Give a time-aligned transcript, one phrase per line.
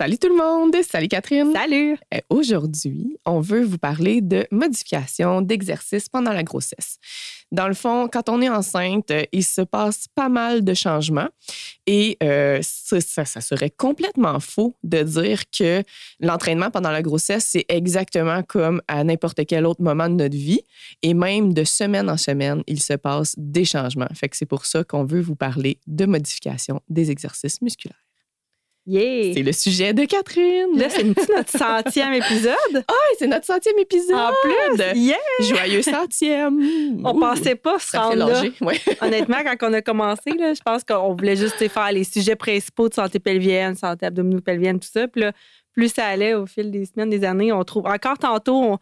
[0.00, 0.74] Salut tout le monde!
[0.82, 1.52] Salut Catherine!
[1.52, 1.98] Salut!
[2.14, 6.96] Euh, Aujourd'hui, on veut vous parler de modification d'exercice pendant la grossesse.
[7.52, 11.28] Dans le fond, quand on est enceinte, euh, il se passe pas mal de changements
[11.86, 15.82] et euh, ça, ça- ça serait complètement faux de dire que
[16.18, 20.62] l'entraînement pendant la grossesse, c'est exactement comme à n'importe quel autre moment de notre vie
[21.02, 24.08] et même de semaine en semaine, il se passe des changements.
[24.14, 28.00] Fait que c'est pour ça qu'on veut vous parler de modification des exercices musculaires.
[28.90, 29.34] Yeah!
[29.34, 30.76] C'est le sujet de Catherine.
[30.76, 32.56] Là, c'est notre centième épisode.
[32.88, 34.16] Ah, c'est notre centième épisode.
[34.16, 35.16] En plus, yeah!
[35.40, 37.00] Joyeux centième.
[37.04, 38.42] On Ouh, pensait pas se rendre là.
[38.60, 38.80] Ouais.
[39.00, 42.88] Honnêtement, quand on a commencé, là, je pense qu'on voulait juste faire les sujets principaux
[42.88, 45.06] de santé pelvienne, santé abdominopelvienne, tout ça.
[45.06, 45.32] Puis là,
[45.72, 47.86] plus ça allait au fil des semaines, des années, on trouve.
[47.86, 48.78] Encore tantôt, on-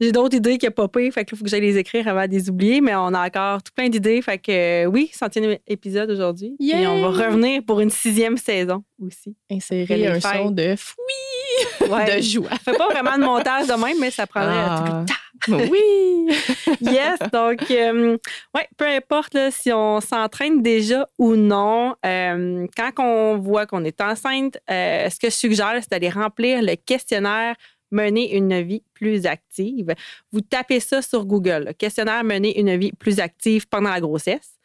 [0.00, 2.26] j'ai d'autres idées qui n'ont pas payé, fait qu'il faut que j'aille les écrire avant
[2.26, 4.20] de les oublier, mais on a encore tout plein d'idées.
[4.22, 6.56] Fait que euh, oui, centième épisode aujourd'hui.
[6.60, 9.36] Et on va revenir pour une sixième saison aussi.
[9.50, 10.32] Insérer un fêtes.
[10.42, 12.16] son de fouille, Ouais.
[12.16, 12.48] de joie.
[12.52, 15.04] Je fais pas vraiment de montage de même, mais ça prendrait Ah.
[15.48, 16.28] oui.
[16.80, 18.16] Yes, donc, euh,
[18.54, 23.84] ouais, peu importe là, si on s'entraîne déjà ou non, euh, quand on voit qu'on
[23.84, 27.54] est enceinte, euh, ce que je suggère, c'est d'aller remplir le questionnaire
[27.94, 29.94] Mener une vie plus active.
[30.32, 34.58] Vous tapez ça sur Google, le questionnaire Mener une vie plus active pendant la grossesse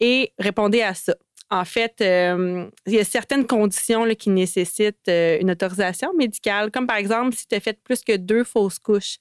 [0.00, 1.14] et répondez à ça.
[1.50, 6.86] En fait, euh, il y a certaines conditions qui nécessitent euh, une autorisation médicale, comme
[6.86, 9.18] par exemple si tu as fait plus que deux fausses couches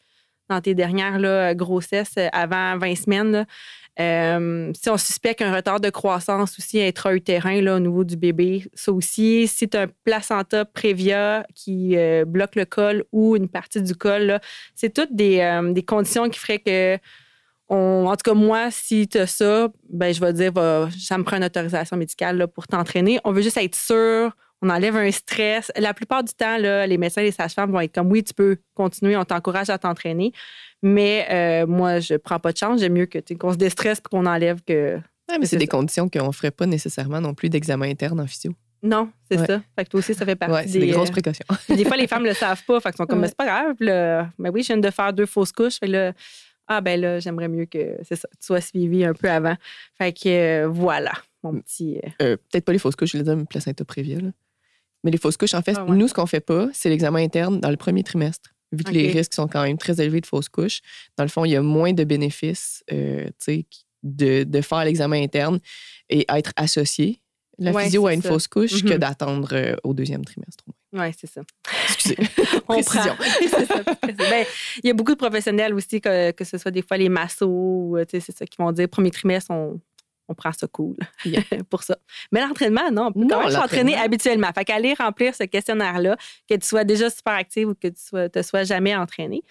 [0.49, 3.45] dans tes dernières là, grossesses euh, avant 20 semaines.
[3.99, 8.65] Euh, si on suspecte un retard de croissance aussi intra-utérin là, au niveau du bébé,
[8.73, 9.47] ça aussi.
[9.47, 13.95] Si tu as un placenta prévia qui euh, bloque le col ou une partie du
[13.95, 14.39] col,
[14.73, 16.97] c'est toutes des, des conditions qui feraient que,
[17.67, 21.23] en tout cas, moi, si tu as ça, ben, je vais dire, va, ça me
[21.23, 23.19] prend une autorisation médicale là, pour t'entraîner.
[23.25, 24.31] On veut juste être sûr.
[24.61, 25.71] On enlève un stress.
[25.77, 28.33] La plupart du temps, là, les médecins et les sages-femmes vont être comme oui, tu
[28.33, 30.33] peux continuer, on t'encourage à t'entraîner.
[30.81, 32.79] Mais euh, moi, je prends pas de chance.
[32.79, 34.95] J'aime mieux que, qu'on se déstresse et qu'on enlève que.
[35.29, 35.71] Ouais, mais c'est des ça.
[35.71, 38.53] conditions qu'on ne ferait pas nécessairement non plus d'examen interne en physio.
[38.81, 39.45] Non, c'est Ouais.
[39.45, 39.61] ça.
[39.77, 40.79] Fait que toi aussi, ça fait partie Ouais, des.
[40.79, 41.45] des grosses euh, précautions.
[41.69, 42.79] des fois, les femmes le savent pas.
[42.79, 43.19] Fait qu'ils sont comme.
[43.19, 43.75] Mais c'est pas grave.
[43.81, 45.79] Là, ben oui, je viens de faire deux fausses couches.
[45.79, 46.13] Fait que là,
[46.67, 49.55] ah, ben là, j'aimerais mieux que c'est ça, tu sois suivi un peu avant.
[49.97, 50.29] Fait que
[50.63, 51.11] euh, voilà,
[51.43, 51.99] mon petit.
[52.21, 54.19] euh, Peut-être pas les fausses couches, je voulais dire placenta prévia.
[54.19, 54.29] là.
[55.03, 55.95] Mais les fausses couches, en fait, Ah ouais.
[55.95, 58.49] nous, ce qu'on fait pas, c'est l'examen interne dans le premier trimestre.
[58.71, 60.81] Vu que les risques sont quand même très élevés de fausses couches,
[61.17, 63.27] dans le fond, il y a moins de bénéfices euh,
[64.03, 65.59] de, de faire l'examen interne
[66.09, 67.19] et être associé,
[67.57, 68.29] la Ouais, physio, à une ça.
[68.29, 68.97] fausse couche que Mhm.
[68.99, 70.63] d'attendre euh, au deuxième trimestre.
[70.93, 71.41] Ouais, c'est ça.
[71.83, 72.15] Excusez.
[72.69, 73.03] On prend.
[74.17, 74.45] Ben,
[74.83, 77.97] il y a beaucoup de professionnels aussi, que, que ce soit des fois les massos,
[77.97, 79.79] euh, c'est ça, qui vont dire premier trimestre, on,
[80.29, 80.95] on prend ça cool
[81.25, 81.41] Yeah.
[81.69, 81.97] pour ça.
[82.31, 84.49] Mais l'entraînement, non, on peut Non, quand même s'entraîner habituellement.
[84.55, 86.15] Fait qu'aller remplir ce questionnaire-là,
[86.49, 89.41] que tu sois déjà super active ou que tu ne te sois jamais entraîné.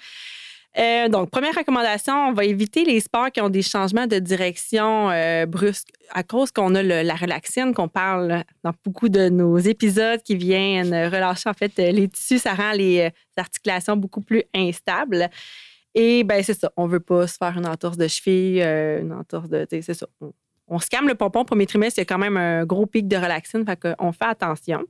[0.79, 5.11] Euh, donc, première recommandation, on va éviter les sports qui ont des changements de direction
[5.11, 9.59] euh, brusques à cause qu'on a le- la relaxine qu'on parle dans beaucoup de nos
[9.59, 14.45] épisodes qui viennent relâcher en fait les tissus, ça rend les euh, articulations beaucoup plus
[14.55, 15.29] instables.
[15.95, 19.13] Et ben c'est ça, on veut pas se faire une entorse de cheville, euh, une
[19.15, 20.07] entorse de, c'est ça.
[20.21, 20.33] On,
[20.69, 23.09] on se calme le pompon premier trimestre, il y a quand même un gros pic
[23.09, 24.85] de relaxine, fait qu'on fait attention.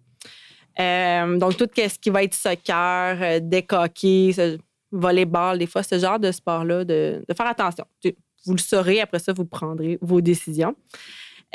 [0.81, 4.59] Euh, donc, tout ce qui va être soccer, euh, décoquer,
[4.93, 7.85] volleyball, des fois, ce genre de sport-là, de, faire attention.
[8.47, 10.77] Vous le saurez, après ça, vous prendrez vos décisions.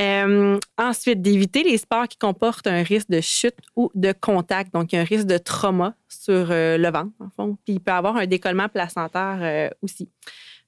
[0.01, 4.93] Euh, ensuite, d'éviter les sports qui comportent un risque de chute ou de contact, donc
[4.93, 7.57] un risque de trauma sur le ventre, en fond.
[7.63, 10.09] Puis il peut avoir un décollement placentaire aussi.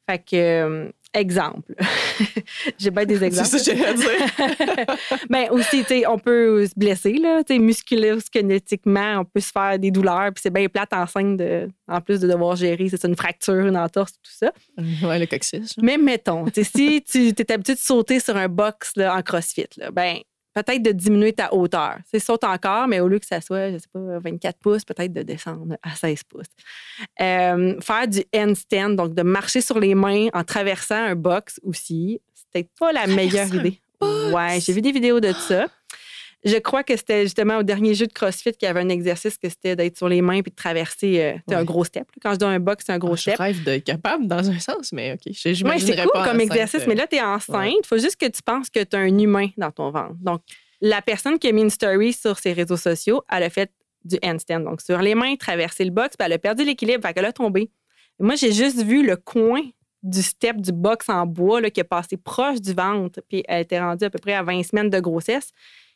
[0.07, 0.19] Fait
[1.15, 1.73] exemple.
[2.77, 3.49] J'ai bien des exemples.
[3.49, 4.95] C'est ça que j'allais dire.
[5.29, 9.51] ben aussi, tu sais, on peut se blesser, là, tu sais, musculo-squelettiquement, on peut se
[9.51, 13.03] faire des douleurs, puis c'est bien plate enceinte, de, en plus de devoir gérer, c'est
[13.05, 14.51] une fracture, une entorse, tout ça.
[14.77, 15.75] ouais, le coccyx.
[15.81, 19.21] Mais mettons, tu sais, si tu es habitué de sauter sur un box là, en
[19.21, 20.17] crossfit, là, ben
[20.55, 21.97] peut-être de diminuer ta hauteur.
[22.09, 25.11] C'est saute encore, mais au lieu que ça soit, je sais pas, 24 pouces, peut-être
[25.11, 26.47] de descendre à 16 pouces.
[27.21, 32.21] Euh, faire du handstand, donc de marcher sur les mains en traversant un box aussi,
[32.33, 33.79] c'est peut-être pas la meilleure idée.
[33.99, 34.33] box?
[34.33, 35.67] Ouais, j'ai vu des vidéos de ça.
[36.45, 39.35] Je crois que c'était justement au dernier jeu de CrossFit qu'il y avait un exercice
[39.37, 41.19] que c'était d'être sur les mains puis de traverser
[41.49, 42.07] euh, un gros step.
[42.21, 43.33] Quand je dis un box, c'est un gros ah, step.
[43.35, 45.33] Je rêve d'être capable dans un sens, mais OK.
[45.33, 47.73] Je, ouais, c'est cool comme exercice, mais là, tu es enceinte.
[47.83, 50.15] Il faut juste que tu penses que tu as un humain dans ton ventre.
[50.21, 50.41] Donc,
[50.81, 53.71] la personne qui a mis une story sur ses réseaux sociaux, elle a fait
[54.03, 54.59] du handstand.
[54.59, 57.33] Donc, sur les mains, traverser le box, puis elle a perdu l'équilibre, fait qu'elle a
[57.33, 57.71] tombé.
[58.19, 59.61] Moi, j'ai juste vu le coin
[60.03, 63.61] du step du box en bois là, qui est passé proche du ventre, puis elle
[63.61, 65.51] était rendue à peu près à 20 semaines de grossesse.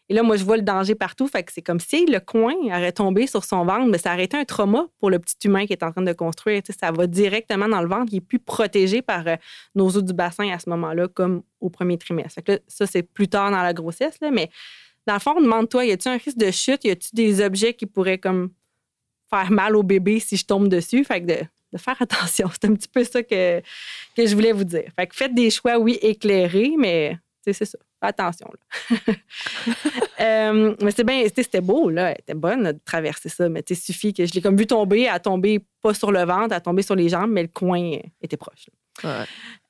[0.10, 1.28] Et là, moi, je vois le danger partout.
[1.28, 4.24] Fait que c'est comme si le coin aurait tombé sur son ventre, mais ça aurait
[4.26, 6.64] été un trauma pour le petit humain qui est en train de construire.
[6.68, 9.36] ça va directement dans le ventre, il est plus protégé par euh,
[9.76, 12.42] nos os du bassin à ce moment-là, comme au premier trimestre.
[12.68, 14.50] ça, c'est plus tard dans la grossesse, là, mais
[15.06, 16.84] dans le fond, demande-toi, y a-t-il un risque de chute?
[16.84, 18.52] Y a-t-il des objets qui pourraient comme
[19.30, 21.04] faire mal au bébé si je tombe dessus?
[21.04, 21.38] Fait que de,
[21.74, 22.50] de faire attention.
[22.52, 23.60] C'est un petit peu ça que,
[24.16, 24.92] que je voulais vous dire.
[24.96, 27.78] Fait que faites des choix, oui, éclairés, mais c'est ça.
[28.02, 28.48] Attention.
[28.52, 29.14] Là.
[30.22, 32.10] Euh, mais c'est bien, c'était beau, là.
[32.10, 35.08] Elle était bonne de traverser ça, mais il suffit que je l'ai comme vu tomber,
[35.08, 38.36] a tombé pas sur le ventre, a tombé sur les jambes, mais le coin était
[38.36, 38.66] proche.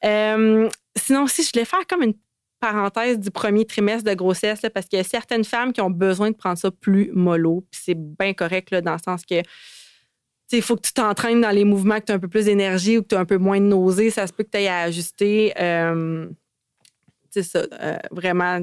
[0.03, 2.15] Euh, sinon, si je voulais faire comme une
[2.59, 6.31] parenthèse du premier trimestre de grossesse, parce qu'il y a certaines femmes qui ont besoin
[6.31, 9.43] de prendre ça plus mollo, puis c'est bien correct là, dans le sens que
[10.51, 12.97] il faut que tu t'entraînes dans les mouvements, que tu as un peu plus d'énergie
[12.97, 14.09] ou que tu as un peu moins de nausée.
[14.09, 15.53] Ça se peut que tu ailles à ajuster.
[15.59, 16.27] Euh,
[17.31, 18.59] c'est ça, euh, vraiment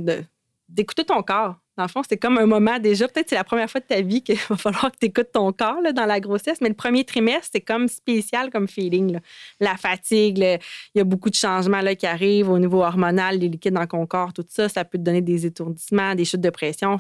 [0.69, 1.57] d'écouter ton corps.
[1.77, 4.01] Dans le fond, c'est comme un moment déjà, peut-être c'est la première fois de ta
[4.01, 7.05] vie qu'il va falloir que tu écoutes ton corps dans la grossesse, mais le premier
[7.05, 9.19] trimestre, c'est comme spécial comme feeling.
[9.61, 10.59] La fatigue, il
[10.95, 14.07] y a beaucoup de changements là, qui arrivent au niveau hormonal, les liquides dans ton
[14.07, 16.99] corps, tout ça, ça peut te donner des étourdissements, des chutes de pression,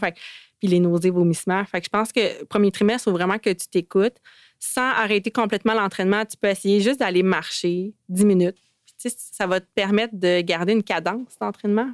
[0.58, 1.64] puis les nausées, vomissements.
[1.64, 4.16] Fait que je pense que premier trimestre, il faut vraiment que tu t'écoutes
[4.58, 6.24] sans arrêter complètement l'entraînement.
[6.24, 8.56] Tu peux essayer juste d'aller marcher 10 minutes
[9.10, 11.90] ça va te permettre de garder une cadence d'entraînement.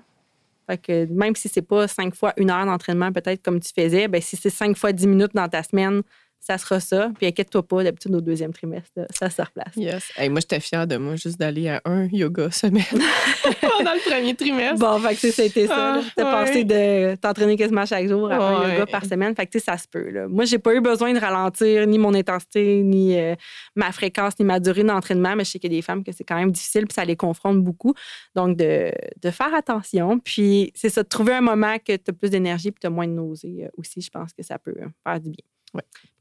[0.69, 4.21] Fait même si c'est pas cinq fois une heure d'entraînement, peut-être comme tu faisais, ben
[4.21, 6.03] si c'est cinq fois dix minutes dans ta semaine,
[6.43, 7.11] ça sera ça.
[7.17, 9.77] Puis inquiète-toi pas, d'habitude, au deuxième trimestre, ça se replace.
[9.77, 10.13] Yes.
[10.29, 12.83] moi, j'étais fière de moi juste d'aller à un yoga semaine
[13.61, 14.79] pendant le premier trimestre.
[14.79, 15.95] Bon, fait que c'était ça.
[15.95, 19.37] Ah, T'as passé de t'entraîner quasiment chaque jour à un yoga par semaine.
[19.37, 20.11] Fait que ça se peut.
[20.11, 20.27] Là.
[20.27, 23.37] Moi, j'ai pas eu besoin de ralentir ni mon intensité, ni euh,
[23.77, 26.11] ma fréquence, ni ma durée d'entraînement, mais je sais qu'il y a des femmes que
[26.11, 27.95] c'est quand même difficile, puis ça les confronte beaucoup.
[28.35, 28.91] Donc, de,
[29.23, 30.19] de faire attention.
[30.19, 32.91] Puis, c'est ça, de trouver un moment que tu as plus d'énergie puis tu as
[32.91, 35.45] moins de nausées euh, aussi, je pense que ça peut euh, faire du bien.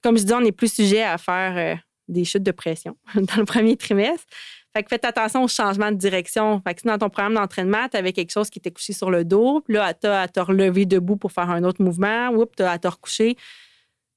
[0.01, 1.75] Comme je dis, on est plus sujet à faire euh,
[2.07, 4.25] des chutes de pression dans le premier trimestre.
[4.74, 6.62] Fait que faites attention au changement de direction.
[6.62, 9.12] Fait que si dans ton programme d'entraînement, tu avais quelque chose qui était couché sur
[9.12, 12.30] le dos, puis là, tu as à te relever debout pour faire un autre mouvement,
[12.30, 13.36] ou tu as à te recoucher.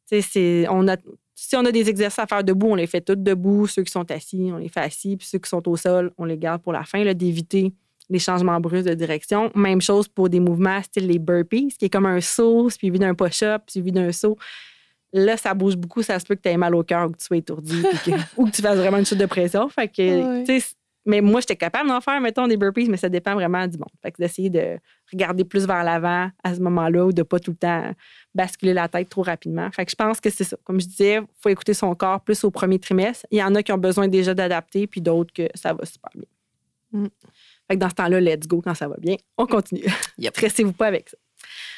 [0.06, 3.66] Si on a des exercices à faire debout, on les fait tous debout.
[3.66, 5.16] Ceux qui sont assis, on les fait assis.
[5.16, 7.72] Puis ceux qui sont au sol, on les garde pour la fin, d'éviter
[8.10, 9.50] les changements brusques de direction.
[9.56, 13.14] Même chose pour des mouvements style les burpees, qui est comme un saut suivi d'un
[13.14, 14.36] push-up, suivi d'un saut.
[15.16, 17.18] Là, ça bouge beaucoup, ça se peut que tu aies mal au cœur ou que
[17.18, 17.80] tu sois étourdi
[18.36, 19.68] ou que tu fasses vraiment une chute de pression.
[19.68, 20.44] Fait que,
[21.06, 23.90] mais moi, j'étais capable d'en faire, mettons, des burpees, mais ça dépend vraiment du monde.
[24.02, 24.78] Fait que d'essayer de
[25.12, 27.94] regarder plus vers l'avant à ce moment-là ou de pas tout le temps
[28.34, 29.70] basculer la tête trop rapidement.
[29.70, 30.56] Fait que je pense que c'est ça.
[30.64, 33.26] Comme je disais, il faut écouter son corps plus au premier trimestre.
[33.30, 36.10] Il y en a qui ont besoin déjà d'adapter, puis d'autres que ça va super
[36.14, 37.02] bien.
[37.02, 37.08] Mm.
[37.68, 39.16] Fait que dans ce temps-là, let's go quand ça va bien.
[39.36, 39.84] On continue.
[40.18, 40.32] Yep.
[40.36, 41.16] Stressez-vous pas avec ça.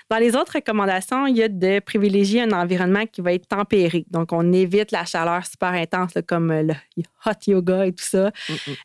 [0.08, 4.06] Dans les autres recommandations, il y a de privilégier un environnement qui va être tempéré.
[4.10, 6.74] Donc, on évite la chaleur super intense, comme le
[7.24, 8.30] hot yoga et tout ça.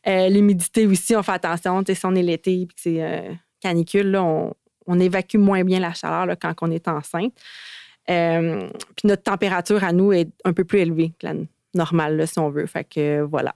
[0.08, 1.84] Euh, l'humidité aussi, on fait attention.
[1.86, 4.54] Si on est l'été et que c'est euh, canicule, on,
[5.00, 7.34] évacue moins bien la chaleur quand on est enceinte.
[8.10, 11.34] Euh, puis notre température à nous est un peu plus élevée que la
[11.76, 12.66] normale, si on veut.
[12.66, 13.54] Fait que voilà.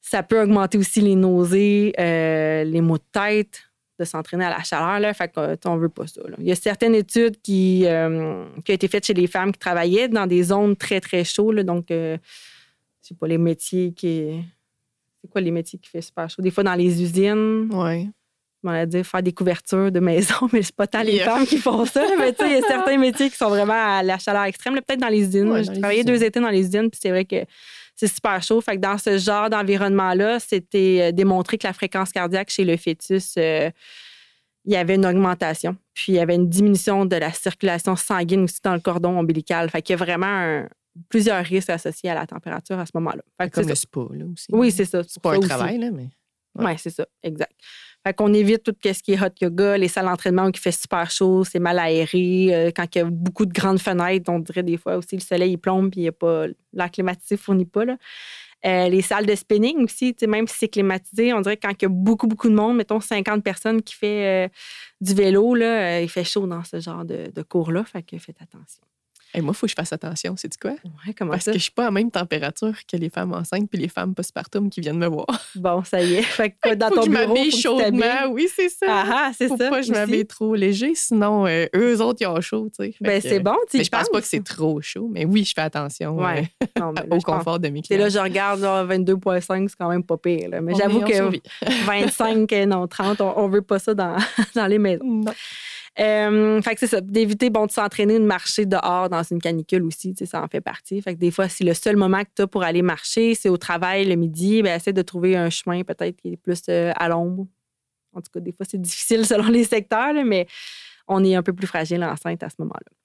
[0.00, 3.69] Ça peut augmenter aussi les nausées, les maux de tête,
[4.00, 4.98] de s'entraîner à la chaleur.
[4.98, 6.22] Là, fait qu'on veut pas ça.
[6.38, 9.58] Il y a certaines études qui, euh, qui ont été faites chez les femmes qui
[9.58, 11.60] travaillaient dans des zones très, très chaudes.
[11.60, 12.16] donc, euh,
[13.02, 14.42] c'est pas les métiers qui.
[15.20, 16.42] C'est quoi les métiers qui font super chaud?
[16.42, 17.68] Des fois, dans les usines.
[17.72, 18.08] Oui.
[18.62, 21.56] On va dire faire des couvertures de maison, mais c'est pas tant les femmes qui
[21.56, 22.04] font ça.
[22.18, 24.74] mais tu sais, il y a certains métiers qui sont vraiment à la chaleur extrême.
[24.74, 25.62] Peut-être dans les usines.
[25.62, 27.44] J'ai travaillé deux étés dans les usines, puis c'est vrai que
[28.00, 28.62] c'est super chaud.
[28.62, 32.78] Fait que dans ce genre d'environnement-là, c'était euh, démontré que la fréquence cardiaque chez le
[32.78, 33.70] fœtus, euh,
[34.64, 35.76] il y avait une augmentation.
[35.92, 39.68] Puis il y avait une diminution de la circulation sanguine aussi dans le cordon ombilical.
[39.68, 40.66] Fait qu'il y a vraiment
[41.10, 43.48] plusieurs risques associés à la température à ce moment-là.
[43.50, 44.46] Comme le spa, là aussi.
[44.50, 45.02] Oui, c'est ça.
[45.06, 46.08] C'est pas un travail, là, mais.
[46.58, 47.52] Oui, c'est ça, exact.
[48.06, 50.72] Fait qu'on évite tout ce qui est hot yoga, les salles d'entraînement où il fait
[50.72, 52.48] super chaud, c'est mal aéré.
[52.50, 55.20] Euh, quand il y a beaucoup de grandes fenêtres, on dirait des fois aussi le
[55.20, 57.84] soleil il plombe puis il n'y a pas l'air climatisé fournit pas.
[57.84, 57.96] Là.
[58.66, 61.82] Euh, les salles de spinning aussi, même si c'est climatisé, on dirait que quand il
[61.82, 64.48] y a beaucoup, beaucoup de monde, mettons 50 personnes qui fait euh,
[65.00, 67.84] du vélo, là, euh, il fait chaud dans ce genre de, de cours-là.
[67.84, 68.82] Fait que faites attention.
[69.34, 70.72] Et moi, il faut que je fasse attention, c'est quoi?
[70.72, 71.52] Ouais, comment Parce ça?
[71.52, 74.14] que je suis pas à la même température que les femmes enceintes puis les femmes
[74.14, 75.26] postpartum qui viennent me voir.
[75.54, 76.22] Bon, ça y est.
[76.22, 78.30] Fait que dans faut ton que je bureau, m'habille faut que chaudement.
[78.32, 78.86] Oui, c'est ça.
[78.88, 82.40] Ah, ah, faut pas que je m'habille trop léger, sinon euh, eux autres, ils ont
[82.40, 82.94] chaud, tu sais.
[83.00, 85.60] Ben, c'est bon, tu je pense pas que c'est trop chaud, mais oui, je fais
[85.62, 86.48] attention Ouais.
[86.62, 88.00] euh, Non, mais là, au je pense- confort de mes clients.
[88.00, 90.48] là, je regarde là, 22,5, c'est quand même pas pire.
[90.50, 90.60] là.
[90.60, 91.42] Mais j'avoue que survie.
[91.86, 94.16] 25, euh, non, 30, on, on veut pas ça dans,
[94.54, 95.04] dans les maisons.
[95.04, 95.32] Non.
[95.98, 99.82] Euh, fait que c'est ça, d'éviter bon, de s'entraîner, de marcher dehors dans une canicule
[99.82, 101.02] aussi, ça en fait partie.
[101.02, 103.48] Fait que des fois, si le seul moment que tu as pour aller marcher, c'est
[103.48, 106.92] au travail le midi, ben, essaie de trouver un chemin peut-être qui est plus euh,
[106.96, 107.46] à l'ombre.
[108.12, 110.46] En tout cas, des fois, c'est difficile selon les secteurs, là, mais
[111.08, 112.96] on est un peu plus fragile enceinte à ce moment-là.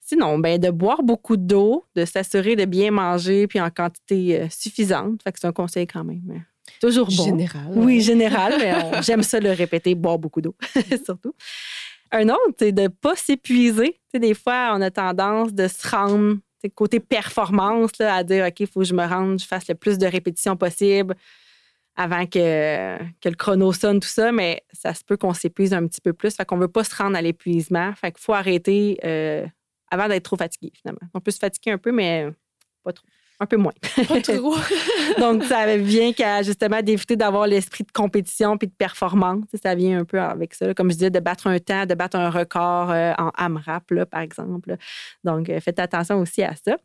[0.00, 4.46] Sinon, ben, de boire beaucoup d'eau, de s'assurer de bien manger puis en quantité euh,
[4.50, 5.22] suffisante.
[5.22, 6.22] Fait que c'est un conseil quand même.
[6.30, 6.38] euh,
[6.80, 7.24] Toujours bon.
[7.24, 7.72] Général.
[7.76, 10.56] Oui, général, mais j'aime ça le répéter, boire beaucoup d'eau,
[11.04, 11.32] surtout.
[12.12, 14.00] Un autre, c'est de ne pas s'épuiser.
[14.12, 16.38] Des fois, on a tendance de se rendre,
[16.74, 19.74] côté performance, là, à dire, OK, il faut que je me rende, je fasse le
[19.74, 21.14] plus de répétitions possible
[21.96, 25.86] avant que, que le chrono sonne, tout ça, mais ça se peut qu'on s'épuise un
[25.86, 26.34] petit peu plus.
[26.34, 27.92] Fait qu'on ne veut pas se rendre à l'épuisement.
[27.94, 29.46] Fait qu'il faut arrêter euh,
[29.90, 31.00] avant d'être trop fatigué, finalement.
[31.14, 32.28] On peut se fatiguer un peu, mais
[32.84, 33.06] pas trop.
[33.42, 33.72] Un peu moins.
[34.06, 34.54] Pas trop.
[35.18, 39.44] Donc, ça vient qu'à justement d'éviter d'avoir l'esprit de compétition puis de performance.
[39.62, 40.66] Ça vient un peu avec ça.
[40.66, 40.74] là.
[40.74, 44.06] Comme je disais, de battre un temps, de battre un record euh, en AMRAP, là,
[44.06, 44.76] par exemple.
[45.24, 46.76] Donc, euh, faites attention aussi à ça.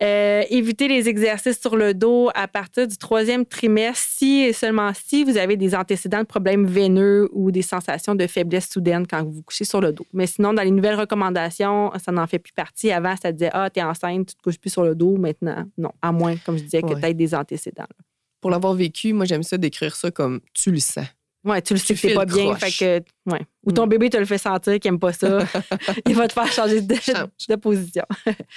[0.00, 4.90] Euh, éviter les exercices sur le dos à partir du troisième trimestre, si et seulement
[4.94, 9.22] si vous avez des antécédents de problèmes veineux ou des sensations de faiblesse soudaine quand
[9.22, 10.04] vous vous couchez sur le dos.
[10.12, 12.90] Mais sinon, dans les nouvelles recommandations, ça n'en fait plus partie.
[12.90, 15.16] Avant, ça disait Ah, t'es enceinte, tu te couches plus sur le dos.
[15.18, 15.92] Maintenant, non.
[16.00, 17.00] À moins, comme je disais, que Ouais.
[17.00, 17.82] tu aies des antécédents.
[17.82, 18.04] là.
[18.40, 21.04] Pour l'avoir vécu, moi, j'aime ça décrire ça comme tu le sens.
[21.44, 22.54] Ouais, tu le sais que c'est files pas bien.
[22.54, 22.60] croche.
[22.60, 23.40] Fait que, ouais.
[23.64, 23.88] Ou ton Mm.
[23.88, 25.40] bébé te le fait sentir qu'il aime pas ça.
[26.08, 27.28] Il va te faire changer de, Change.
[27.48, 28.04] de position.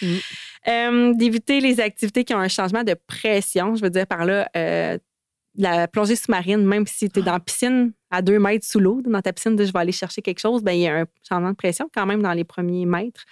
[0.01, 0.05] Mm.
[0.67, 3.75] Euh, D'éviter les activités qui ont un changement de pression.
[3.75, 4.97] Je veux dire par là, euh,
[5.57, 9.01] la plongée sous-marine, même si tu es dans la piscine à deux mètres sous l'eau,
[9.05, 11.05] dans ta piscine de je vais aller chercher quelque chose, ben, il y a un
[11.27, 13.23] changement de pression quand même dans les premiers mètres.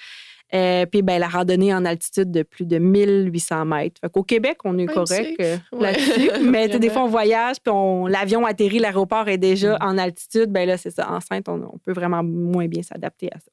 [0.53, 4.00] Euh, puis ben, la randonnée en altitude de plus de 1800 mètres.
[4.01, 5.91] Fait qu'au Québec, on est correct euh, Ouais.
[5.93, 6.29] là-dessus.
[6.50, 9.77] Mais des fois, on voyage, puis on- l'avion atterrit, l'aéroport est déjà Mm.
[9.81, 10.51] en altitude.
[10.51, 11.10] Ben là, c'est ça.
[11.12, 13.50] Enceinte, on, on peut vraiment moins bien s'adapter à ça.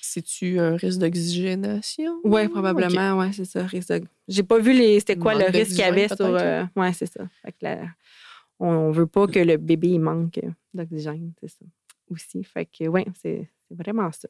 [0.00, 2.20] C'est-tu un risque d'oxygénation?
[2.24, 3.18] Oui, probablement.
[3.18, 3.66] Ouais, c'est ça.
[3.66, 6.20] risque de- J'ai pas vu les, c'était quoi Manque le risque qu'il y avait sur.
[6.20, 7.24] euh, ouais, c'est ça.
[7.44, 7.82] Fait que la-
[8.60, 10.40] on, on veut pas que le bébé il manque
[10.72, 11.64] d'oxygène, c'est ça.
[12.10, 12.42] Aussi.
[12.44, 14.28] Fait que, oui, c'est vraiment ça.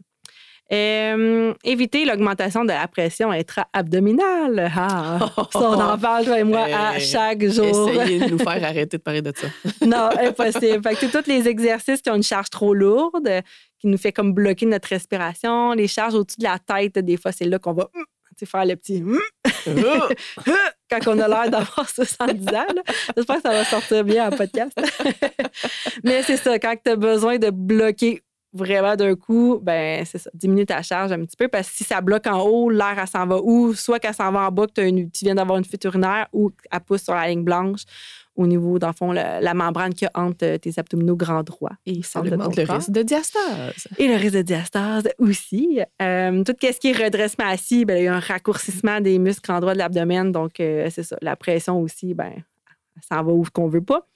[0.71, 4.71] Euh, éviter l'augmentation de la pression intra-abdominale.
[4.77, 5.19] Ah,
[5.53, 7.89] ça, on en parle, toi et moi, à chaque jour.
[7.89, 9.47] Essayez de nous faire arrêter de parler de ça.
[9.87, 10.83] Non, impossible.
[10.83, 13.31] Fait que tous les exercices qui ont une charge trop lourde,
[13.81, 15.73] qui nous fait comme bloquer notre respiration.
[15.73, 18.05] Les charges au-dessus de la tête, des fois, c'est là qu'on va hum,
[18.45, 19.19] faire le petit hum,
[20.91, 22.67] quand on a l'air d'avoir 70 ans.
[23.17, 24.73] J'espère que ça va sortir bien en podcast.
[26.05, 28.23] Mais c'est ça, quand tu as besoin de bloquer
[28.59, 31.85] vraiment d'un coup, ben c'est ça, diminue ta charge un petit peu parce que si
[31.85, 33.73] ça bloque en haut, l'air, elle s'en va où?
[33.75, 36.51] Soit qu'elle s'en va en bas, que une- tu viens d'avoir une fuite urinaire ou
[36.51, 37.83] qu'elle pousse sur la ligne blanche
[38.37, 42.03] au niveau, dans le fond, la, la membrane a entre tes abdominaux grand droit Et
[42.05, 42.77] ça augmente le corps.
[42.77, 43.89] risque de diastase.
[43.99, 45.81] Et le risque de diastase aussi.
[46.01, 49.51] Euh, tout ce qui est redressement assis, ben, il y a un raccourcissement des muscles
[49.51, 50.31] en droit de l'abdomen.
[50.31, 51.17] Donc, euh, c'est ça.
[51.21, 52.31] La pression aussi, ben,
[53.09, 54.07] ça en va où qu'on veut pas.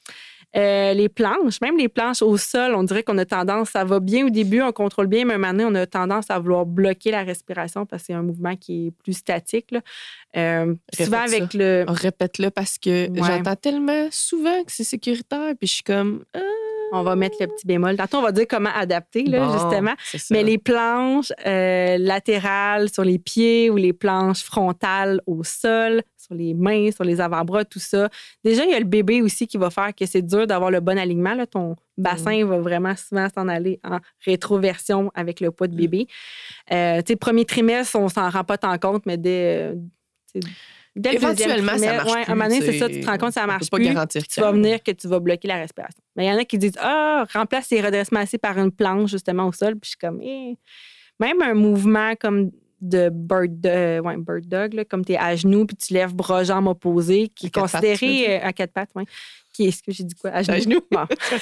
[0.54, 4.00] Euh, les planches, même les planches au sol, on dirait qu'on a tendance, ça va
[4.00, 7.22] bien au début, on contrôle bien, mais maintenant, on a tendance à vouloir bloquer la
[7.22, 9.70] respiration parce que c'est un mouvement qui est plus statique.
[9.70, 9.80] là.
[10.36, 11.84] Euh, souvent Répète avec le.
[11.88, 13.20] Répète-le parce que Ouais.
[13.26, 16.24] j'entends tellement souvent que c'est sécuritaire, puis je suis comme.
[16.34, 16.40] Ah,
[16.94, 17.96] On va mettre le petit bémol.
[17.96, 19.94] Tantôt, on va dire comment adapter, là, bon, justement.
[20.30, 26.34] Mais les planches euh, latérales sur les pieds ou les planches frontales au sol, sur
[26.34, 28.10] les mains, sur les avant-bras, tout ça.
[28.44, 30.80] Déjà, il y a le bébé aussi qui va faire que c'est dur d'avoir le
[30.80, 31.34] bon alignement.
[31.34, 31.46] là.
[31.46, 36.06] Ton bassin va vraiment souvent s'en aller en rétroversion avec le poids de bébé.
[36.72, 40.40] Euh, tu sais, premier trimestre, on s'en rend pas tant compte, mais dès, euh,
[40.96, 42.30] dès le deuxième Éventuellement, ça trimestre, marche ouais, plus.
[42.30, 43.86] à un moment donné, c'est ça, tu te rends compte que ça marche pas plus
[43.86, 46.02] garantir tu vas venir que tu vas bloquer la respiration.
[46.16, 49.10] Mais il y en a qui disent Ah, remplace les redressements assis par une planche
[49.10, 49.72] justement au sol.
[49.74, 50.56] Puis je suis comme Eh.
[51.20, 52.50] Même un mouvement comme
[52.82, 56.12] de bird, euh, ouais, bird dog, là, comme tu es à genoux puis tu lèves
[56.14, 59.04] bras jambes opposés, qui À est pattes, considéré euh, à quatre pattes, oui.
[59.54, 60.30] Qui est ce que j'ai dit quoi?
[60.30, 60.54] À genoux.
[60.54, 60.80] À genoux?
[60.90, 61.04] Bon.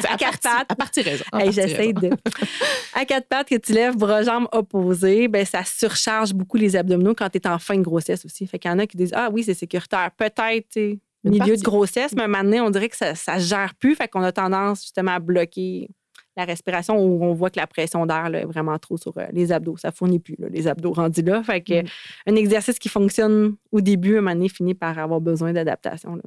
[0.00, 0.66] C'est à quatre partie- pattes.
[0.70, 1.24] À partie raison.
[1.34, 2.10] Hey, J'essaie de.
[2.94, 7.14] À quatre pattes, que tu lèves bras jambes opposés, ben, ça surcharge beaucoup les abdominaux
[7.14, 8.46] quand tu es en fin de grossesse aussi.
[8.46, 10.10] Fait qu'il y en a qui disent Ah oui, c'est sécuritaire.
[10.16, 10.76] Peut-être,
[11.24, 11.56] milieu partie.
[11.58, 13.94] de grossesse, mais à un moment donné, on dirait que ça ne gère plus.
[13.96, 15.88] Fait qu'on a tendance justement à bloquer
[16.36, 19.52] la respiration où on voit que la pression d'air est vraiment trop sur euh, les
[19.52, 19.76] abdos.
[19.76, 21.42] Ça fournit plus, là, les abdos rendus là.
[21.42, 21.86] Fait que Mm.
[22.28, 26.18] un exercice qui fonctionne au début, à un moment donné, finit par avoir besoin d'adaptation.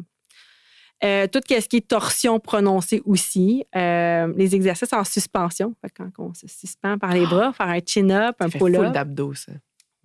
[1.03, 3.65] Euh, tout ce qui est torsion prononcée aussi.
[3.75, 5.73] Euh, les exercices en suspension.
[5.81, 8.93] Fait quand on se suspend par les bras, faire un chin-up, un pull-up.
[8.93, 9.51] d'abdos, ça.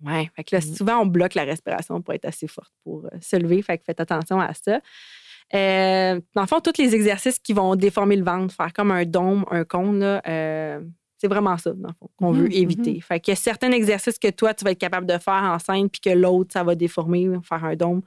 [0.03, 0.75] Ouais, fait que là, Mm.
[0.75, 3.61] souvent, on bloque la respiration pour être assez forte pour euh, se lever.
[3.61, 4.81] Fait que faites attention à ça.
[5.53, 9.05] Euh, dans le fond, tous les exercices qui vont déformer le ventre, faire comme un
[9.05, 10.79] dôme, un cône, euh,
[11.17, 13.01] c'est vraiment ça, dans le fond, qu'on veut Mhm, éviter.
[13.01, 15.91] Fait qu'il y a certains exercices que toi, tu vas être capable de faire enceinte,
[15.91, 18.01] puis que l'autre, ça va déformer, faire un dôme.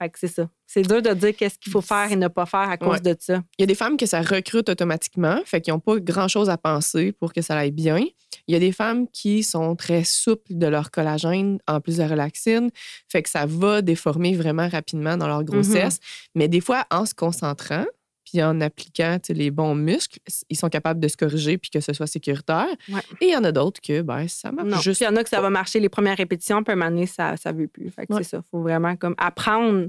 [0.00, 0.48] Fait que c'est ça.
[0.66, 3.00] C'est dur de dire qu'est-ce qu'il faut faire et ne pas faire à cause Ouais.
[3.00, 3.42] de ça.
[3.58, 6.56] Il y a des femmes que ça recrute automatiquement, fait qu'ils n'ont pas grand-chose à
[6.58, 8.04] penser pour que ça aille bien.
[8.46, 12.04] Il y a des femmes qui sont très souples de leur collagène en plus de
[12.04, 12.70] relaxine,
[13.08, 15.98] fait que ça va déformer vraiment rapidement dans leur grossesse.
[16.34, 17.84] Mais des fois, en se concentrant,
[18.30, 20.18] puis en appliquant les bons muscles,
[20.48, 22.66] ils sont capables de se corriger puis que ce soit sécuritaire.
[22.88, 23.00] Ouais.
[23.20, 24.76] Et il y en a d'autres que ben, ça marche Non.
[24.80, 25.00] Juste.
[25.00, 26.90] il y en a que ça va marcher les premières répétitions, puis à un moment
[26.90, 27.90] donné, ça ne veut plus.
[27.90, 28.22] Fait que Ouais.
[28.22, 28.38] c'est ça.
[28.44, 29.88] Il faut vraiment comme apprendre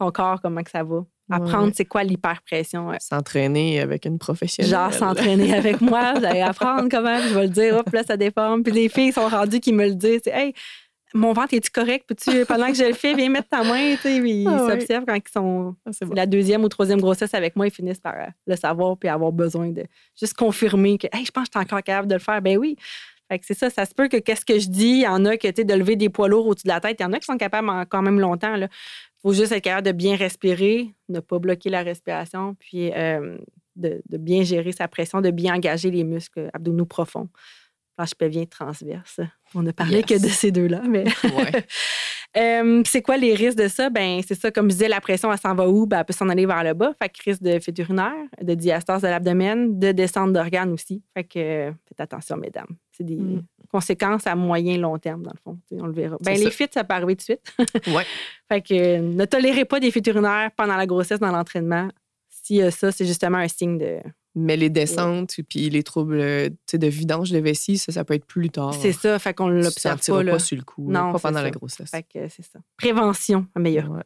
[0.00, 1.04] son corps, comment que ça va.
[1.30, 1.72] Apprendre Ouais.
[1.74, 2.88] c'est quoi l'hyperpression.
[2.88, 2.98] ouais.
[3.00, 4.70] S'entraîner avec une professionnelle.
[4.70, 8.16] Genre s'entraîner avec moi, vous allez apprendre comment, je vais le dire, hop, là, ça
[8.18, 8.62] déforme.
[8.62, 10.52] Puis les filles sont rendues qui me le disent, c'est Hey,
[11.14, 12.04] mon ventre, est-tu correct?
[12.08, 14.66] Peux-tu, pendant que je le fais, viens mettre ta main, tu sais, puis ils Ah
[14.68, 16.14] s'observent quand ils sont Ah, bon.
[16.14, 19.32] la deuxième ou troisième grossesse avec moi, ils finissent par euh, le savoir puis avoir
[19.32, 19.84] besoin de
[20.18, 22.42] juste confirmer que hey, je pense que je suis encore capable de le faire.
[22.42, 22.76] Ben oui.
[23.30, 25.24] Fait que c'est ça, ça se peut que qu'est-ce que je dis, il y en
[25.24, 27.06] a que tu sais, de lever des poids lourds au-dessus de la tête, il y
[27.06, 28.54] en a qui sont capables en- quand même longtemps.
[28.54, 28.68] Il
[29.22, 33.38] faut juste être capable de bien respirer, ne pas bloquer la respiration, puis euh,
[33.76, 37.28] de, de bien gérer sa pression, de bien engager les muscles abdominaux profonds.
[37.96, 39.20] Planche pelvien transverse.
[39.54, 40.06] On ne parlé Yes.
[40.06, 41.64] que de ces deux-là, mais Ouais.
[42.36, 43.88] euh, c'est quoi les risques de ça?
[43.90, 45.86] Ben, c'est ça, comme je disais, la pression, elle s'en va où?
[45.86, 46.92] Ben, elle peut s'en aller vers le bas.
[47.00, 51.02] Fait que risque de fuite urinaire, de diastase de l'abdomen, de descente d'organes aussi.
[51.14, 52.66] Fait que euh, faites attention, mesdames.
[52.90, 53.42] C'est des Mm.
[53.70, 55.58] conséquences à moyen long terme, dans le fond.
[55.72, 56.16] On le verra.
[56.20, 57.54] Ben, les fuites, ça peut arriver tout de suite.
[57.96, 58.04] Ouais.
[58.50, 61.88] fait que euh, ne tolérez pas des fuites urinaires pendant la grossesse, dans l'entraînement.
[62.60, 63.98] A ça, c'est justement un signe de.
[64.36, 68.26] Mais les descentes puis les troubles euh, de vidange de vessie, ça, ça peut être
[68.26, 68.74] plus tard.
[68.74, 69.18] C'est ça.
[69.18, 70.12] Fait qu'on l'observe pas.
[70.12, 70.38] pas, là.
[70.38, 71.44] sur le coup, là, Non, pas pendant ça.
[71.44, 71.90] la grossesse.
[71.90, 72.58] Fait que c'est ça.
[72.76, 73.90] Prévention, meilleure.
[73.90, 74.02] Ouais.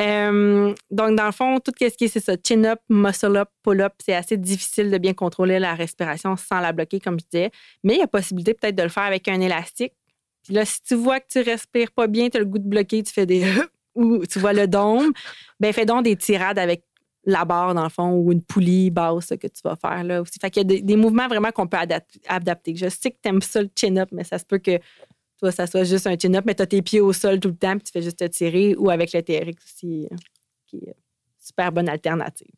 [0.00, 4.14] Euh, donc, dans le fond, tout ce qui est, c'est ça, chin-up, muscle-up, pull-up, c'est
[4.14, 7.50] assez difficile de bien contrôler la respiration sans la bloquer, comme je disais.
[7.82, 9.92] Mais il y a possibilité peut-être de le faire avec un élastique.
[10.42, 12.68] Puis là, si tu vois que tu respires pas bien, tu as le goût de
[12.68, 13.44] bloquer, tu fais des...
[13.94, 15.12] ou tu vois le dôme,
[15.60, 16.82] ben fais donc des tirades avec
[17.26, 20.38] la barre, dans le fond, ou une poulie basse que tu vas faire là aussi.
[20.40, 22.76] Fait qu'il y a des, des mouvements vraiment qu'on peut adap- adapter.
[22.76, 24.78] Je sais que tu aimes ça, le chin-up, mais ça se peut que
[25.38, 27.56] toi, ça soit juste un chin-up, mais tu as tes pieds au sol tout le
[27.56, 30.08] temps, puis tu fais juste te tirer, ou avec le TRX aussi,
[30.66, 30.94] qui est une
[31.38, 32.48] super bonne alternative.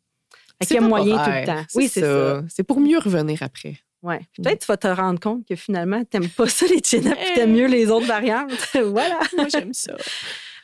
[0.59, 1.63] Fait qu'il y a moyen tout le temps.
[1.75, 2.43] Oui, c'est ça.
[2.49, 3.77] C'est pour mieux revenir après.
[4.03, 4.19] Ouais.
[4.31, 7.15] Puis Peut-être tu vas te rendre compte que finalement, tu n'aimes pas ça, les chin-ups,
[7.15, 8.51] puis tu aimes mieux les autres variantes.
[8.85, 9.19] voilà.
[9.35, 9.95] Moi, j'aime ça.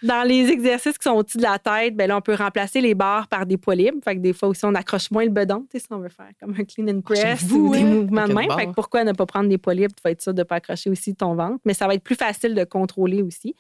[0.04, 2.94] Dans les exercices qui sont au-dessus de la tête, ben là, on peut remplacer les
[2.94, 4.00] barres par des poids libres.
[4.04, 6.10] Fait que des fois aussi, on accroche moins le bedon, tu sais, si on veut
[6.10, 8.58] faire comme un clean and press j'avoue, ou des hein, mouvements de main.
[8.58, 9.96] Fait que pourquoi ne pas prendre des poids libres?
[9.96, 11.60] Tu vas être sûr de ne pas accrocher aussi ton ventre.
[11.66, 13.56] Mais ça va être plus facile de contrôler aussi.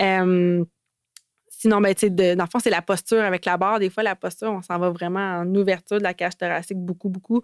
[0.00, 0.64] Euh,
[1.48, 3.78] sinon, ben, de- dans le fond, c'est la posture avec la barre.
[3.78, 7.08] Des fois, la posture, on s'en va vraiment en ouverture de la cage thoracique beaucoup,
[7.08, 7.40] beaucoup.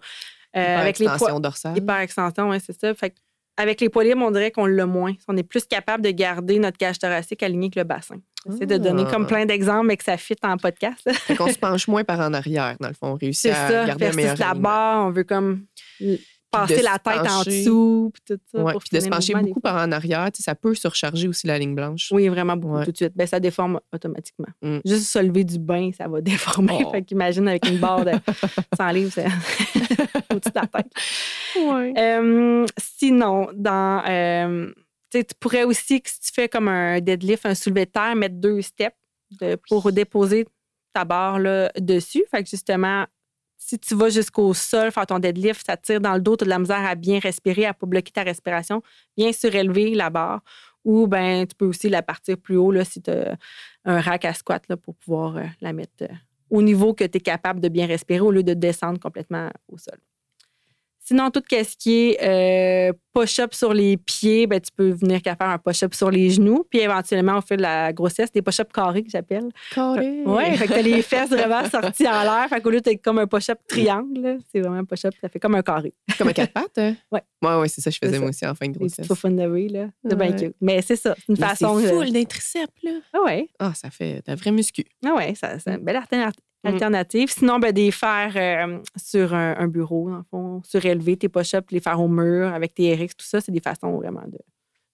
[0.55, 1.77] Euh, avec les poids, dorsale.
[1.77, 2.93] Hyper extension, oui, c'est ça.
[2.93, 3.15] Fait que
[3.59, 5.13] avec les poids libres, on dirait qu'on l'a moins.
[5.27, 8.15] On est plus capable de garder notre cage thoracique alignée avec le bassin.
[8.49, 9.11] J'essaie de donner Ah.
[9.11, 11.09] comme plein d'exemples, mais que ça fit en podcast.
[11.37, 13.07] qu'on se penche moins par en arrière, dans le fond.
[13.07, 13.85] On réussit C'est à ça.
[13.85, 15.65] garder un meilleur la barre, on veut comme
[16.51, 18.63] passer la tête en dessous, puis tout ça.
[18.63, 21.57] Ouais, pour puis de se pencher beaucoup par en arrière, ça peut surcharger aussi la
[21.59, 22.09] ligne blanche.
[22.11, 22.85] Oui, vraiment beaucoup Ouais.
[22.85, 23.13] tout de suite.
[23.15, 24.47] Ben, ça déforme automatiquement.
[24.61, 24.79] Mm.
[24.85, 26.83] Juste se lever du bain, ça va déformer.
[26.85, 26.91] Oh.
[26.91, 28.11] Fait qu'imagine avec une barre de
[28.77, 29.25] 100 livres c'est
[30.33, 30.91] au-dessus de la tête.
[31.57, 31.93] Ouais.
[31.97, 34.71] Euh, sinon, dans, euh,
[35.11, 38.61] tu pourrais aussi, si tu fais comme un deadlift, un soulevé de terre, mettre deux
[38.61, 38.95] steps
[39.41, 40.45] de- pour déposer
[40.93, 42.23] ta barre là, dessus.
[42.31, 43.05] Fait que justement,
[43.59, 46.45] si tu vas jusqu'au sol, faire ton deadlift, ça tire dans le dos, tu as
[46.45, 48.81] de la misère à bien respirer, à ne pas bloquer ta respiration,
[49.17, 50.41] bien surélever la barre.
[50.85, 53.37] Ou ben, tu peux aussi la partir plus haut là, si tu as
[53.83, 56.07] un rack à squat là, pour pouvoir euh, la mettre euh,
[56.49, 59.77] au niveau que tu es capable de bien respirer au lieu de descendre complètement au
[59.77, 59.99] sol.
[61.09, 65.35] Sinon, tout ce qui est euh, push-up sur les pieds, ben, tu peux venir qu'à
[65.35, 66.63] faire un push-up sur les genoux.
[66.69, 69.49] Puis éventuellement, au fil de la grossesse, des push-up carrés que j'appelle.
[69.73, 70.21] Carré.
[70.23, 72.45] Oui, fait que t'as les fesses vraiment sorties en l'air.
[72.47, 75.55] Fait qu'au lieu d'être comme un push-up triangle, c'est vraiment un push-up, ça fait comme
[75.55, 75.95] un carré.
[76.15, 76.77] Comme un quatre pattes?
[76.77, 76.95] hein?
[77.11, 77.23] Ouais.
[77.41, 78.21] Ouais, ouais, c'est ça, je C'est faisais ça.
[78.21, 78.97] moi aussi en fin de grossesse.
[78.97, 79.87] petites faufounes de là.
[80.07, 80.35] C'est bien Ouais.
[80.35, 80.55] cute.
[80.61, 81.79] Mais c'est ça, c'est une Mais façon.
[81.79, 82.91] C'est euh, full d'un triceps, là.
[83.13, 83.47] Ah ouais.
[83.57, 84.83] Ah, ça fait de la vraie muscu.
[85.03, 85.99] Ah ouais, ça, c'est une belle.
[86.63, 87.29] Alternative.
[87.31, 91.71] Sinon, ben, des faire euh, sur un, un bureau, dans le fond, surélever tes push-ups,
[91.71, 94.39] les faire au mur avec tes RX, tout ça, c'est des façons vraiment de,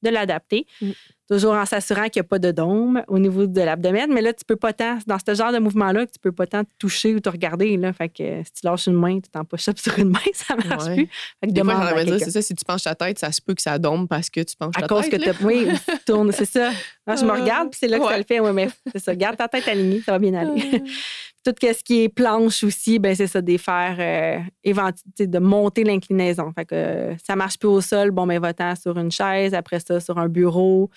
[0.04, 0.66] de l'adapter.
[0.82, 0.92] Mm.
[1.28, 4.14] Toujours en s'assurant qu'il n'y a pas de dôme au niveau de l'abdomen.
[4.14, 6.46] Mais là, tu peux pas tant, dans ce genre de mouvement-là, que tu peux pas
[6.46, 7.78] tant te toucher ou te regarder.
[7.78, 7.94] Là.
[7.94, 10.56] Fait que euh, si tu lâches une main, tu t'en push-up sur une main, ça
[10.56, 10.96] marche Ouais.
[10.96, 11.10] plus.
[11.40, 13.56] Fait que Des fois, dire, c'est ça, si tu penches ta tête, ça se peut
[13.56, 15.24] que ça dombe parce que tu penches À ta cause tête.
[15.24, 16.70] que tu Oui, tu tournes, c'est ça.
[17.08, 18.40] Moi, je me Ah, regarde, puis c'est là que ça le fait.
[18.40, 19.16] Oui, mais c'est ça.
[19.16, 20.84] Garde ta tête alignée, ça va bien aller.
[21.44, 24.74] tout ce qui est planche aussi, ben c'est ça, des faire euh,
[25.20, 26.52] de monter l'inclinaison.
[26.54, 29.80] Fait que euh, ça marche plus au sol, bon, ben va-t'en sur une chaise, après
[29.80, 30.90] ça, sur un bureau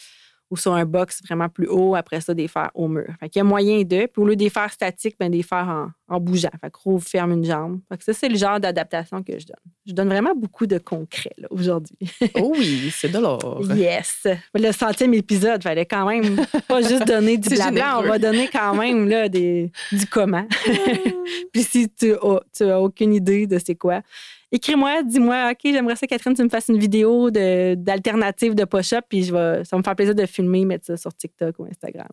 [0.50, 3.06] ou sur un box vraiment plus haut, après ça, des faire au mur.
[3.20, 4.06] Fait qu'il y a moyen de.
[4.06, 6.50] Puis au lieu des faire statiques, ben des faire en, en bougeant.
[6.60, 7.80] Fait que rouvre, ferme une jambe.
[7.88, 9.56] Fait que ça, c'est le genre d'adaptation que je donne.
[9.86, 11.96] Je donne vraiment beaucoup de concret, là, aujourd'hui.
[12.34, 13.62] Oh oui, c'est de l'or.
[13.74, 14.26] Yes.
[14.54, 18.74] Le centième épisode, fallait quand même pas juste donner du blabla, on va donner quand
[18.74, 20.46] même là, des, du comment.
[21.52, 24.02] Puis si tu as, tu as aucune idée de c'est quoi,
[24.52, 29.04] écris-moi, dis-moi, OK, j'aimerais ça, Catherine, tu me fasses une vidéo de- d'alternative de, push-up,
[29.08, 31.64] puis je vais, ça va me faire plaisir de filmer, mettre ça sur TikTok ou
[31.64, 32.08] Instagram.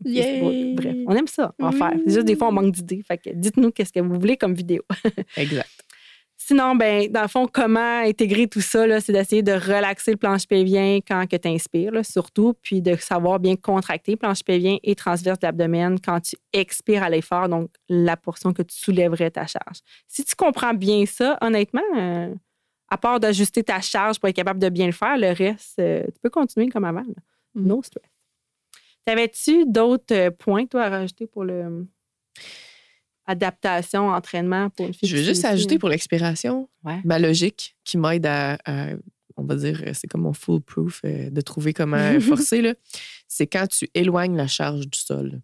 [0.75, 1.77] Bref, on aime ça, en Oui.
[1.77, 1.93] faire.
[2.05, 3.01] C'est juste des fois, on manque d'idées.
[3.07, 4.81] Fait que dites-nous qu'est-ce que vous voulez comme vidéo.
[5.37, 5.69] Exact.
[6.47, 10.45] Sinon, ben, dans le fond, comment intégrer tout ça, c'est d'essayer de relaxer le planche
[10.45, 14.77] pelvien quand que tu inspires, là, surtout, puis de savoir bien contracter le planche pelvien
[14.83, 19.31] et transverse de l'abdomen quand tu expires à l'effort, donc la portion que tu soulèverais
[19.31, 19.79] ta charge.
[20.07, 22.31] Si tu comprends bien ça, honnêtement, euh,
[22.89, 26.03] à part d'ajuster ta charge pour être capable de bien le faire, le reste, euh,
[26.03, 26.99] tu peux continuer comme avant.
[26.99, 27.23] là.
[27.55, 27.65] Mhm.
[27.65, 28.05] No stress.
[29.03, 31.87] T'avais-tu d'autres euh, points, toi, à rajouter pour le
[33.27, 35.09] adaptation, entraînement pour une fille?
[35.09, 36.99] Je veux juste ajouter pour l'expiration Ouais.
[37.03, 38.93] ma logique qui m'aide à, à-
[39.37, 42.61] on va dire, c'est comme mon foolproof euh, de trouver comment forcer.
[42.61, 42.73] là.
[43.27, 45.41] C'est quand tu éloignes la charge du sol.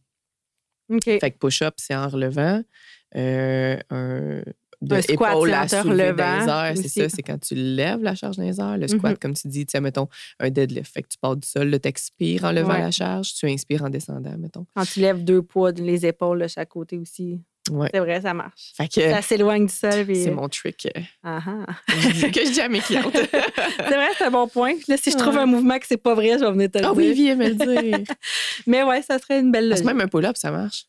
[0.89, 1.03] OK.
[1.03, 2.61] Fait que push-up, c'est en relevant.
[3.15, 4.41] Euh, un,
[4.81, 7.53] de Un squat, épaule c'est à soulever relevant dans les c'est ça, c'est quand tu
[7.55, 8.77] lèves la charge dans les airs.
[8.77, 9.17] Le squat, Mhm.
[9.17, 10.07] comme tu dis, tu mettons,
[10.39, 10.91] un deadlift.
[10.93, 12.79] Fait que tu pars du sol, là, tu expires en levant Ouais.
[12.79, 14.65] la charge, tu inspires en descendant, mettons.
[14.75, 17.41] Quand tu lèves deux poids, les épaules de chaque côté aussi.
[17.69, 17.89] Ouais.
[17.93, 18.73] C'est vrai, ça marche.
[18.75, 20.03] Fait que Ça s'éloigne du sol.
[20.05, 21.65] puis- c'est mon trick euh, Ah, ah.
[21.87, 23.15] que je dis à mes clientes.
[23.15, 24.73] C'est vrai, c'est un bon point.
[24.87, 25.41] Là, si je trouve Ouais.
[25.41, 26.97] un mouvement que c'est pas vrai, je vais venir te le Ah dire.
[26.97, 27.99] oui, viens me le dire.
[28.67, 29.85] Mais ouais, ça serait une belle logique.
[29.85, 30.85] même un pull-up, ça marche.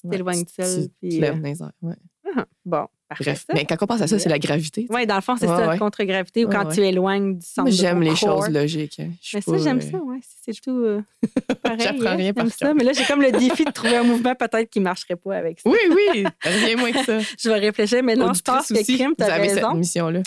[0.00, 0.88] Tu t'éloignes du sol.
[1.02, 1.94] Tu, lèves euh, dans les airs, ouais.
[2.36, 2.86] Ah, bon.
[3.18, 3.54] Bref, ça.
[3.54, 4.86] mais quand on pense à ça, c'est la gravité.
[4.88, 5.78] Oui, dans le fond, c'est Ouais, ça, ouais.
[5.78, 6.74] contre-gravité, ou quand ouais.
[6.74, 8.44] tu éloignes du centre j'aime les corps.
[8.44, 9.00] choses logiques.
[9.00, 9.08] hein.
[9.34, 10.18] Mais ça, j'aime euh, ça, ouais.
[10.44, 11.02] C'est tout euh,
[11.62, 11.80] pareil.
[11.80, 12.72] J'apprends hein, rien par ça.
[12.72, 15.58] Mais là, j'ai comme le défi de trouver un mouvement peut-être qui marcherait pas avec
[15.58, 15.68] ça.
[15.68, 17.18] Oui, oui, rien moins que ça.
[17.36, 19.74] Je vais réfléchir, mais non, je pense que aussi, Crime, tu as avez cette raison.
[19.74, 20.20] mission-là.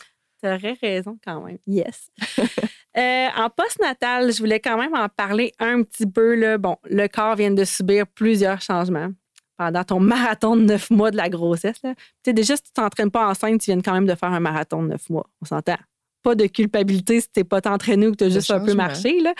[0.43, 1.59] Tu aurais raison quand même.
[1.65, 2.09] Yes.
[2.97, 6.35] Euh, en postnatal, je voulais quand même en parler un petit peu.
[6.35, 6.57] Là.
[6.57, 9.09] Bon, le corps vient de subir plusieurs changements
[9.57, 11.81] pendant ton marathon de neuf mois de la grossesse.
[11.83, 11.93] Là.
[11.95, 14.39] Tu sais, déjà, si tu t'entraînes pas enceinte, tu viens quand même de faire un
[14.39, 15.27] marathon de neuf mois.
[15.41, 15.77] On s'entend.
[16.21, 19.19] Pas de culpabilité si tu pas entraîné ou que tu as juste un peu marché.
[19.19, 19.33] Là.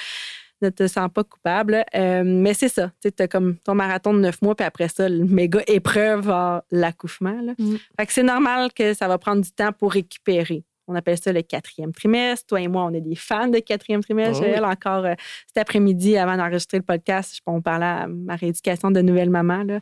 [0.62, 1.84] Ne te sens pas coupable.
[1.96, 2.92] Euh, mais c'est ça.
[3.02, 6.64] Tu as comme ton marathon de neuf mois, puis après ça, le méga épreuve à
[6.72, 7.42] l'accouchement.
[7.58, 7.76] Mm.
[8.00, 10.64] Fait que c'est normal que ça va prendre du temps pour récupérer.
[10.88, 12.46] On appelle ça le quatrième trimestre.
[12.48, 14.44] Toi et moi, on est des fans de quatrième trimestre.
[14.46, 14.60] Oh oui.
[14.60, 15.14] Encore euh,
[15.48, 19.64] cet après-midi, avant d'enregistrer le podcast, je- on parlait à ma rééducation de nouvelle maman,
[19.64, 19.80] là,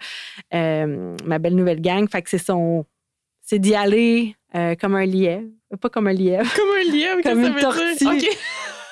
[0.54, 2.08] euh, ma belle nouvelle gang.
[2.10, 2.86] Fait que c'est son.
[3.42, 5.48] C'est d'y aller euh, comme un lièvre.
[5.82, 6.50] Pas comme un lièvre.
[6.56, 8.30] Comme un lièvre, Comme que ça une veut dire?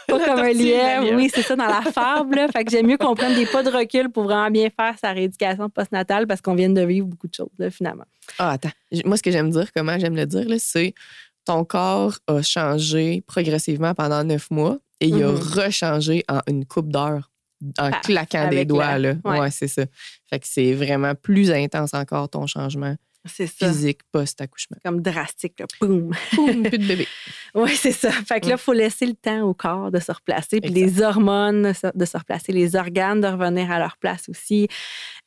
[0.08, 1.16] Pas La comme un lièvre.
[1.16, 2.36] Oui, c'est ça, dans la fable.
[2.38, 2.48] là.
[2.48, 5.12] Fait que j'aime mieux qu'on prenne des pas de recul pour vraiment bien faire sa
[5.12, 8.06] rééducation postnatale parce qu'on vient de vivre beaucoup de choses, là, finalement.
[8.40, 8.72] Ah, attends.
[9.06, 10.96] Moi, ce que j'aime dire, comment j'aime le dire, là, c'est
[11.46, 15.36] ton corps a changé progressivement pendant neuf mois et il a Mhm.
[15.38, 17.32] rechangé en une coupe d'heure
[17.80, 18.98] en Paf, claquant des doigts.
[18.98, 19.14] la- Là.
[19.26, 19.40] ouais.
[19.40, 19.84] Ouais, c'est ça.
[20.30, 22.96] Fait que c'est vraiment plus intense encore ton changement
[23.30, 23.68] ça.
[23.68, 24.78] physique post-accouchement.
[24.84, 25.66] Comme drastique, là.
[25.80, 26.12] Boum.
[26.36, 27.08] Boum, plus de bébé.
[27.56, 28.12] Oui, c'est ça.
[28.12, 31.02] Fait que là, il faut laisser le temps au corps de se replacer, puis les
[31.02, 34.68] hormones de se- replacer, les organes de revenir à leur place aussi.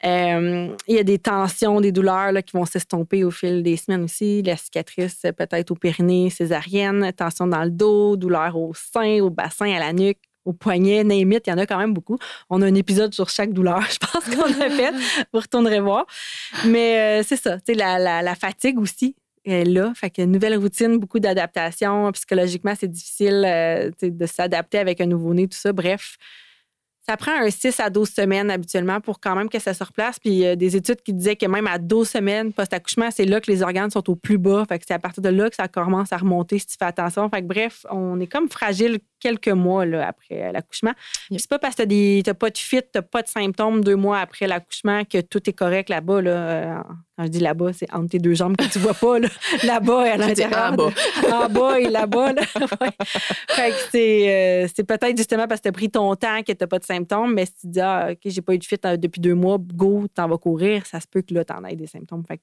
[0.04, 3.76] Euh, il y a des tensions, des douleurs là, qui vont s'estomper au fil des
[3.76, 4.42] semaines aussi.
[4.42, 9.72] La cicatrice, peut-être au périnée, césarienne, tension dans le dos, douleur au sein, au bassin,
[9.72, 10.18] à la nuque.
[10.44, 12.18] Au poignet, name it, il y en a quand même beaucoup.
[12.50, 14.92] On a un épisode sur chaque douleur, je pense qu'on a fait.
[15.32, 16.06] Vous retournerez voir.
[16.66, 19.14] Mais euh, c'est ça, tu la fatigue aussi.
[19.44, 19.92] est là.
[19.94, 22.10] Fait que nouvelle routine, beaucoup d'adaptation.
[22.12, 25.72] Psychologiquement, c'est difficile euh, de s'adapter avec un nouveau-né, tout ça.
[25.72, 26.16] Bref,
[27.06, 30.20] ça prend un 6 à 12 semaines habituellement pour quand même que ça se replace.
[30.20, 33.24] Puis il y a des études qui disaient que même à 12 semaines post-accouchement, c'est
[33.24, 34.64] là que les organes sont au plus bas.
[34.68, 36.84] Fait que c'est à partir de là que ça commence à remonter si tu fais
[36.84, 37.28] attention.
[37.28, 40.92] Fait que bref, on est comme fragile quelques mois là, après l'accouchement.
[41.30, 43.94] C'est pas parce que tu n'as pas de fit, tu n'as pas de symptômes deux
[43.94, 46.20] mois après l'accouchement que tout est correct là-bas.
[46.20, 46.84] Là.
[47.16, 49.18] Quand je dis là-bas, c'est entre tes deux jambes que tu vois pas.
[49.64, 50.72] Là-bas et à l'intérieur.
[50.72, 50.90] En bas.
[51.30, 52.34] en bas et là-bas.
[53.50, 54.28] fait que c'est,
[54.64, 56.78] euh, c'est peut-être justement parce que tu as pris ton temps que tu n'as pas
[56.78, 59.20] de symptômes, mais si tu dis, ah, OK, j'ai pas eu de fit euh, depuis
[59.20, 62.24] deux mois, go, t'en vas courir, ça se peut que là, t'en aies des symptômes.
[62.26, 62.42] Fait que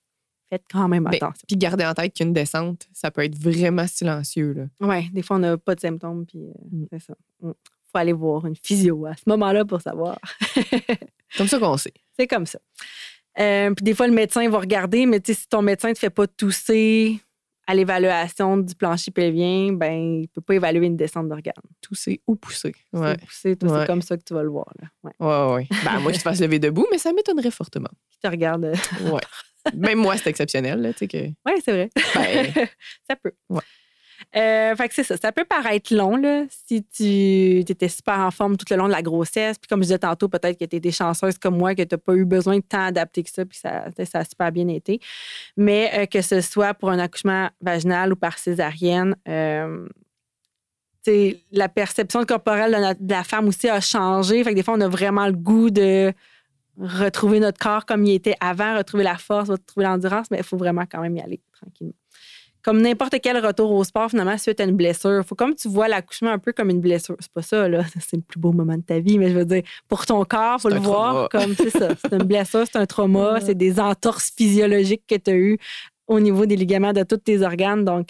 [0.49, 1.45] faites quand même Ben, attention.
[1.47, 4.69] Puis garder en tête qu'une descente, ça peut être vraiment silencieux.
[4.81, 6.85] Oui, des fois, on n'a pas de symptômes, puis euh, Mm.
[6.91, 7.13] c'est ça.
[7.43, 7.47] Il
[7.91, 10.17] faut aller voir une physio à ce moment-là pour savoir.
[11.37, 11.93] Comme ça qu'on sait.
[12.17, 12.59] c'est comme ça.
[13.39, 16.09] Euh, puis des fois, le médecin va regarder, mais si ton médecin ne te fait
[16.09, 17.19] pas tousser
[17.67, 21.53] à l'évaluation du plancher pelvien, ben, il ne peut pas évaluer une descente d'organes.
[21.81, 22.73] Tousser ou pousser.
[22.93, 22.99] Ouais.
[23.01, 23.17] Toi, Ouais.
[23.29, 24.65] c'est comme ça que tu vas le voir.
[24.81, 24.87] Là.
[25.03, 25.13] Ouais.
[25.19, 25.67] Ouais, ouais.
[25.85, 27.89] Ben, moi, je te fasse lever debout, mais ça m'étonnerait fortement.
[28.09, 28.65] Qui te regarde.
[28.65, 29.21] euh, Ouais.
[29.75, 30.81] Même moi, c'est exceptionnel.
[30.81, 31.89] Là, tu sais que, Oui, c'est vrai.
[32.15, 32.53] ben,
[33.09, 33.31] ça peut.
[33.49, 33.61] Ouais.
[34.35, 35.15] Euh, fait que c'est ça.
[35.17, 38.91] Ça peut paraître long là, si tu étais super en forme tout le long de
[38.91, 39.57] la grossesse.
[39.57, 41.97] Puis comme je disais tantôt, peut-être que tu étais chanceuse comme moi, que tu n'as
[41.99, 44.99] pas eu besoin de temps adapté que ça, puis ça, ça a super bien été.
[45.55, 49.87] Mais euh, que ce soit pour un accouchement vaginal ou par césarienne, euh,
[51.51, 54.43] la perception corporelle de, notre- de la femme aussi a changé.
[54.43, 56.13] Fait que des fois, on a vraiment le goût de
[56.79, 60.57] retrouver notre corps comme il était avant, retrouver la force, retrouver l'endurance, mais il faut
[60.57, 61.93] vraiment quand même y aller tranquillement.
[62.61, 65.23] Comme n'importe quel retour au sport, finalement, suite à une blessure.
[65.25, 67.15] faut comme tu vois l'accouchement un peu comme une blessure.
[67.19, 67.83] C'est pas ça, là.
[68.01, 70.59] C'est le plus beau moment de ta vie, mais je veux dire, pour ton corps,
[70.59, 71.45] faut C'est le voir trauma.
[71.45, 71.89] comme c'est ça.
[71.95, 75.57] C'est une blessure, c'est un trauma, c'est des entorses physiologiques que tu as eues
[76.07, 77.85] au niveau des ligaments de tous tes organes.
[77.85, 78.09] Donc,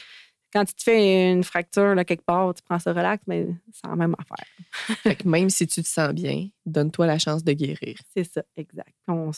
[0.54, 3.88] quand tu te fais une fracture là, quelque part, tu prends ça relax, mais c'est
[3.88, 4.46] la même affaire.
[5.04, 7.98] fait que même si tu te sens bien, donne-toi la chance de guérir.
[8.16, 8.94] C'est ça, exact.
[9.08, 9.32] On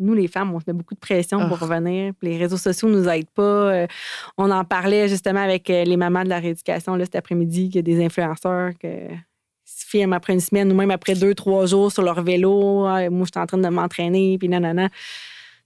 [0.00, 1.66] nous, les femmes, on se met beaucoup de pression pour Ah.
[1.66, 2.12] revenir.
[2.20, 3.42] Puis les réseaux sociaux nous aident pas.
[3.42, 3.86] Euh,
[4.36, 7.76] on en parlait justement avec euh, les mamans de la rééducation là, cet après-midi, qu'il
[7.76, 8.86] y a des influenceurs qui
[9.64, 12.84] se filment après une semaine ou même après deux, trois jours sur leur vélo.
[12.86, 14.88] Ah, moi, je suis en train de m'entraîner, puis nanana.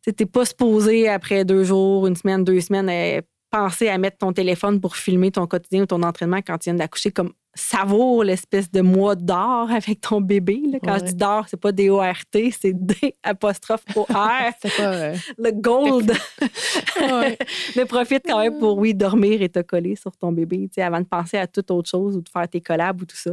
[0.02, 3.20] Tu n'es pas supposé, après deux jours, une semaine, deux semaines, euh,
[3.52, 6.74] penser à mettre ton téléphone pour filmer ton quotidien ou ton entraînement quand tu viens
[6.74, 10.62] d'accoucher, comme savoure l'espèce de mois d'or avec ton bébé.
[10.72, 10.78] là.
[10.82, 11.08] Quand je Ouais.
[11.10, 14.82] dis d'or, c'est pas D-O-R-T, c'est D apostrophe O-R, C'est pas.
[14.94, 16.12] euh, le gold.
[17.76, 20.82] Mais profite quand même pour, oui, dormir et te coller sur ton bébé, tu sais,
[20.82, 23.32] avant de penser à toute autre chose ou de faire tes collabs ou tout ça.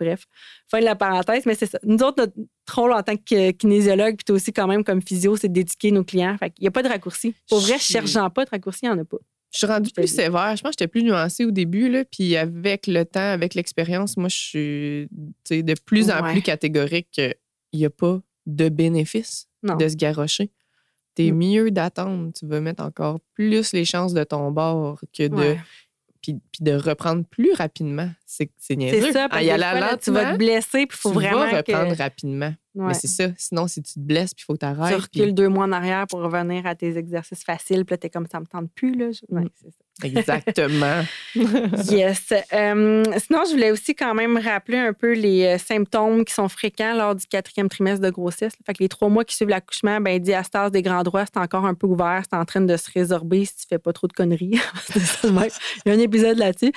[0.00, 0.24] Bref,
[0.68, 1.78] fin de la parenthèse, mais c'est ça.
[1.84, 5.36] Nous autres, notre rôle en tant que kinésiologue, puis toi aussi quand même comme physio,
[5.36, 6.36] c'est d'éduquer nos clients.
[6.38, 7.34] Fait qu'il n'y a pas de raccourci.
[7.48, 9.18] Pour vrai, Je cherchant pas de raccourci, il n'y en a pas.
[9.52, 10.54] Je suis rendue plus sévère.
[10.56, 11.88] Je pense que j'étais plus nuancée au début.
[11.88, 15.08] Là, puis avec le temps, avec l'expérience, moi, je suis
[15.44, 17.34] tu de plus en plus catégorique qu'il
[17.74, 19.76] n'y a pas de bénéfice Non.
[19.76, 20.50] de se garrocher.
[21.16, 21.36] T'es Mm.
[21.36, 22.30] mieux d'attendre.
[22.32, 25.34] Tu vas mettre encore plus les chances de ton bord que de.
[25.34, 25.60] Ouais.
[26.22, 28.10] Puis, puis de reprendre plus rapidement.
[28.26, 29.00] C'est niaiseux.
[29.06, 31.62] C'est ça, parce y que tu vas te blesser, puis il faut tu vraiment vas
[31.62, 32.54] que reprendre rapidement.
[32.74, 32.86] Ouais.
[32.86, 33.28] Mais c'est ça.
[33.36, 36.06] Sinon, si tu te blesses, puis il faut que tu recules deux mois en arrière
[36.06, 38.94] pour revenir à tes exercices faciles, puis là, t'es comme ça me tente plus.
[38.96, 39.06] Là.
[39.28, 39.48] Ouais, Mm.
[39.54, 39.76] c'est ça.
[40.02, 41.04] Exactement.
[41.90, 42.32] Yes.
[42.52, 46.48] Euh, sinon, je voulais aussi quand même rappeler un peu les euh, symptômes qui sont
[46.48, 48.52] fréquents lors du quatrième trimestre de grossesse.
[48.66, 51.64] Fait que les trois mois qui suivent l'accouchement, ben, diastase des grands droits, c'est encore
[51.66, 54.12] un peu ouvert, c'est en train de se résorber si tu fais pas trop de
[54.12, 54.58] conneries.
[55.24, 55.30] Il
[55.86, 56.72] y a un épisode là-dessus.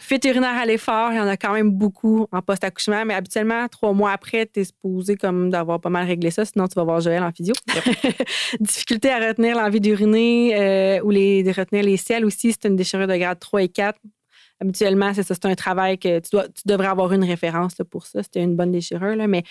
[0.00, 3.68] Fuite urinaire à l'effort, il y en a quand même beaucoup en post-accouchement, mais habituellement,
[3.68, 6.84] trois mois après, tu es supposé comme d'avoir pas mal réglé ça, sinon tu vas
[6.84, 7.52] voir Joël en physio.
[8.60, 12.76] Difficulté à retenir l'envie d'uriner euh, ou les, de retenir les selles aussi, c'est une
[12.76, 13.98] déchirure de grade 3 et 4
[14.60, 18.06] habituellement, c'est ça, c'est un travail que tu, dois, tu devrais avoir une référence pour
[18.06, 18.22] ça.
[18.22, 19.44] C'était une bonne déchirure, là, mais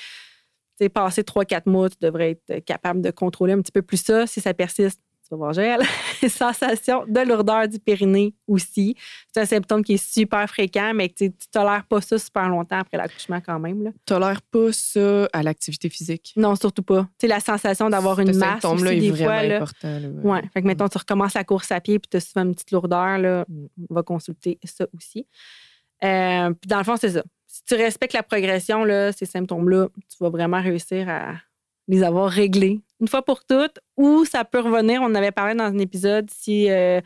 [0.94, 4.28] passé 3-4 mois, tu devrais être capable de contrôler un petit peu plus ça.
[4.28, 5.82] Si ça persiste, tu vas voir Joël.
[6.30, 8.96] Sensation de lourdeur du périnée aussi.
[9.34, 12.80] C'est un symptôme qui est super fréquent, mais tu tu tolères pas ça super longtemps
[12.80, 13.84] après l'accouchement quand même.
[13.84, 13.92] Là.
[14.06, 16.34] Tolère pas ça à l'activité physique?
[16.38, 17.08] Non, surtout pas.
[17.20, 19.44] Tu la sensation d'avoir une masse aussi, est des vraiment fois.
[19.44, 20.00] Là, important.
[20.00, 20.08] là.
[20.24, 20.42] Ouais.
[20.54, 22.72] Fait que, mettons, tu recommences la course à pied puis tu as souvent une petite
[22.72, 23.46] lourdeur, là,
[23.90, 25.28] on va consulter ça aussi.
[26.04, 27.24] Euh, puis dans le fond, c'est ça.
[27.48, 31.34] Si tu respectes la progression, là, ces symptômes-là, tu vas vraiment réussir à
[31.88, 33.80] les avoir réglés une fois pour toutes.
[33.96, 37.00] Ou ça peut revenir, on en avait parlé dans un épisode, si euh,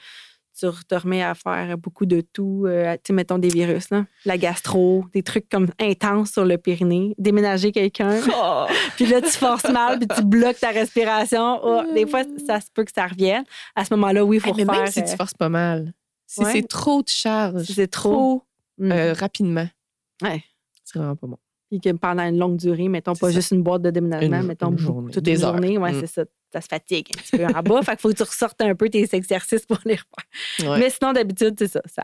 [0.58, 2.65] tu te remets à faire beaucoup de tout.
[2.67, 7.15] euh, tu mettons des virus, là, la gastro, des trucs comme intenses sur le périnée,
[7.17, 8.20] déménager quelqu'un.
[8.36, 8.65] Oh.
[8.96, 11.60] Puis là, tu forces mal, puis tu bloques ta respiration.
[11.63, 13.44] Oh, des fois, ça se peut que ça revienne.
[13.76, 15.94] À ce moment-là, oui, il faut Hey, mais même si tu euh, forces pas mal,
[16.28, 16.52] si ouais.
[16.52, 18.44] c'est trop de charge, si c'est trop.
[18.78, 18.91] Mm.
[18.91, 19.67] euh, rapidement,
[20.22, 20.44] Ouais.
[20.84, 21.38] c'est vraiment pas bon.
[21.72, 23.32] Puis que pendant une longue durée, mettons pas ça.
[23.34, 25.12] juste une boîte de déménagement, Une- mettons une journée.
[25.14, 25.54] toute Des une heures.
[25.54, 25.78] journée.
[25.78, 26.00] Ouais, Mm.
[26.02, 26.24] c'est ça.
[26.52, 27.82] Ça se fatigue un petit peu en bas.
[27.82, 30.70] Fait qu'il faut que tu ressortes un peu tes exercices pour les refaire.
[30.74, 30.80] Ouais.
[30.80, 32.04] Mais sinon, d'habitude, c'est ça, ça.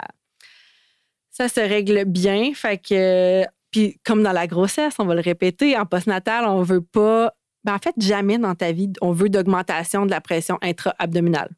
[1.31, 2.53] Ça se règle bien.
[2.53, 3.43] Fait que.
[3.71, 7.33] Puis, comme dans la grossesse, on va le répéter, en postnatal, on veut pas.
[7.65, 11.49] Ben, en fait, jamais dans ta vie, on veut d'augmentation de la pression intra-abdominale.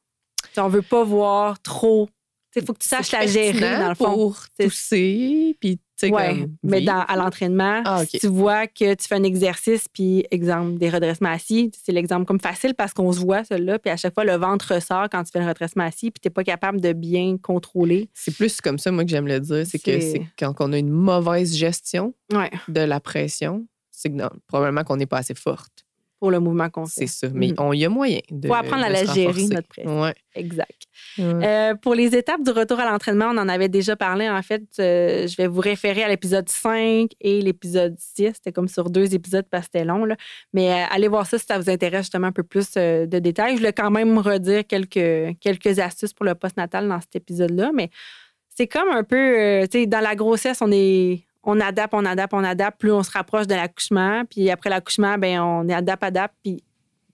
[0.58, 2.10] On veut pas voir trop.
[2.55, 4.13] Il faut que tu saches la gérer, dans le fond.
[4.15, 6.55] Pour tousser, puis tu sais, Ouais, comme.
[6.63, 10.77] mais dans, à l'entraînement, Ah, si tu vois que tu fais un exercice, puis exemple,
[10.79, 14.13] des redressements assis, c'est l'exemple comme facile parce qu'on se voit, celui-là, puis à chaque
[14.13, 16.79] fois, le ventre ressort quand tu fais le redressement assis, puis tu n'es pas capable
[16.81, 18.09] de bien contrôler.
[18.13, 19.65] C'est plus comme ça, moi, que j'aime le dire.
[19.67, 24.09] C'est que C'est- c'est quand on a une mauvaise gestion Ouais, de la pression, c'est
[24.09, 25.85] que non, probablement qu'on n'est pas assez forte.
[26.19, 27.08] Pour le mouvement qu'on fait.
[27.08, 27.27] C'est ça.
[27.34, 27.55] Mais Mhm.
[27.60, 28.47] on y a moyen de.
[28.47, 30.01] Faut apprendre à la gérer, notre pression.
[30.01, 30.13] Ouais.
[30.36, 30.82] Exact.
[31.17, 31.23] Ouais.
[31.47, 34.29] Euh, pour les étapes du retour à l'entraînement, on en avait déjà parlé.
[34.29, 38.34] En fait, euh, je vais vous référer à l'épisode 5 et l'épisode 6.
[38.36, 40.05] C'était comme sur deux épisodes parce que c'était long.
[40.05, 40.15] là.
[40.53, 43.53] Mais euh, allez voir ça si ça vous intéresse justement un peu plus de détails.
[43.53, 47.71] Je voulais quand même redire quelques, quelques astuces pour le postnatal dans cet épisode-là.
[47.73, 47.89] Mais
[48.55, 51.25] c'est comme un peu, tu sais, dans la grossesse, on est.
[51.43, 52.80] On adapte, on adapte, on adapte.
[52.80, 54.23] Plus on se rapproche de l'accouchement.
[54.30, 56.36] Puis après l'accouchement, ben on est adapte, adapte.
[56.43, 56.63] Puis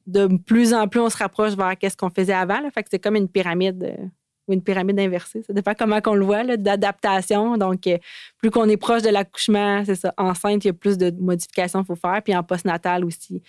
[0.08, 2.60] de plus en plus, on se rapproche vers qu'est-ce qu'on faisait avant.
[2.60, 2.70] là.
[2.72, 4.06] Fait que c'est comme une pyramide euh,
[4.48, 5.42] ou une pyramide inversée.
[5.44, 7.58] Ça dépend comment qu'on le voit, d'adaptation.
[7.58, 7.98] Donc, euh,
[8.38, 10.14] plus qu'on est proche de l'accouchement, c'est ça.
[10.18, 12.22] Enceinte, il y a plus de modifications qu'il faut faire.
[12.24, 13.42] Puis en postnatal aussi,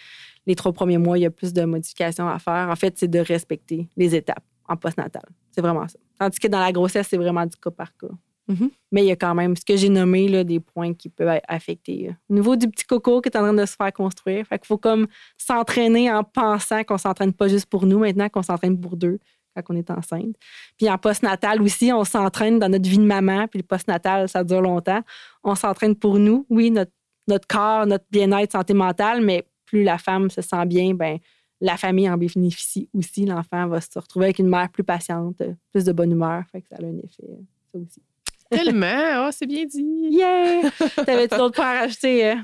[0.47, 2.69] les trois premiers mois, il y a plus de modifications à faire.
[2.71, 5.25] En fait, c'est de respecter les étapes en postnatal.
[5.51, 5.99] C'est vraiment ça.
[6.19, 8.09] Tandis que dans la grossesse, c'est vraiment du cas par cas.
[8.49, 8.71] Mhm.
[8.93, 11.29] Mais il y a quand même ce que j'ai nommé là, des points qui peuvent
[11.29, 12.09] être affectés.
[12.11, 14.61] euh, Au niveau du petit coco qui est en train de se faire construire, qu'il
[14.65, 15.07] faut comme
[15.37, 19.19] s'entraîner en pensant qu'on s'entraîne pas juste pour nous maintenant, qu'on s'entraîne pour deux
[19.55, 20.37] quand on est enceinte.
[20.77, 24.45] Puis en postnatal aussi, on s'entraîne dans notre vie de maman, puis le postnatal, ça
[24.45, 25.01] dure longtemps.
[25.43, 26.93] On s'entraîne pour nous, oui, notre,
[27.27, 31.19] notre corps, notre bien-être, santé mentale, mais plus la femme se sent bien, ben
[31.61, 33.25] la famille en bénéficie aussi.
[33.25, 36.45] L'enfant va se retrouver avec une mère plus patiente, euh, plus de bonne humeur.
[36.53, 38.03] Fait que ça a un effet, euh, ça aussi.
[38.51, 39.27] Tellement.
[39.27, 39.85] Oh, c'est bien dit.
[40.11, 40.71] Yeah!
[41.05, 42.35] T'avais-tu d'autres points à rajouter euh,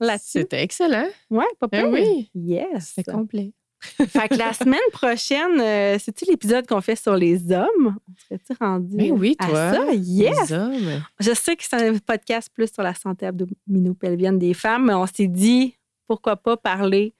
[0.00, 0.40] là-dessus?
[0.40, 1.08] C'était excellent.
[1.30, 1.92] Ouais, pas Ben pire.
[1.92, 2.30] oui.
[2.34, 2.92] Yes.
[2.94, 3.52] C'est complet.
[3.82, 7.96] Fait que la semaine prochaine, euh, c'est-tu l'épisode qu'on fait sur les hommes?
[8.08, 9.72] On serait-tu rendu Ben oui, à toi.
[9.72, 9.92] ça?
[9.94, 10.50] Yes!
[10.50, 11.02] Les hommes.
[11.18, 15.06] Je sais que c'est un podcast plus sur la santé abdominopelvienne des femmes, mais on
[15.06, 17.14] s'est dit, pourquoi pas parler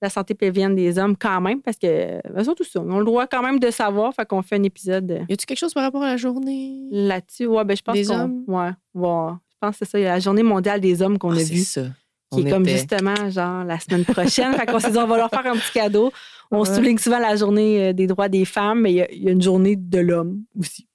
[0.00, 3.04] la santé pelvienne des hommes quand même, parce que, euh, surtout ça, on a le
[3.04, 5.74] droit quand même de savoir, fait qu'on fait un épisode euh, Y a-tu quelque chose
[5.74, 6.82] par rapport à la journée?
[6.90, 7.46] là-dessus.
[7.46, 8.44] Ouais, ben je pense Des qu'on- hommes?
[8.46, 9.32] Ouais, ouais.
[9.50, 11.36] Je pense que c'est ça, il y a la journée mondiale des hommes qu'on Ah,
[11.36, 11.60] a c'est vue.
[11.62, 11.82] ça.
[12.30, 14.52] qui On est comme justement genre la semaine prochaine.
[14.52, 16.12] fait qu'on s'est dit, on va leur faire un petit cadeau.
[16.50, 16.74] On Ouais.
[16.74, 19.28] souligne souvent la journée euh, des droits des femmes, mais il y a- il y,
[19.28, 20.86] a une journée de l'homme aussi.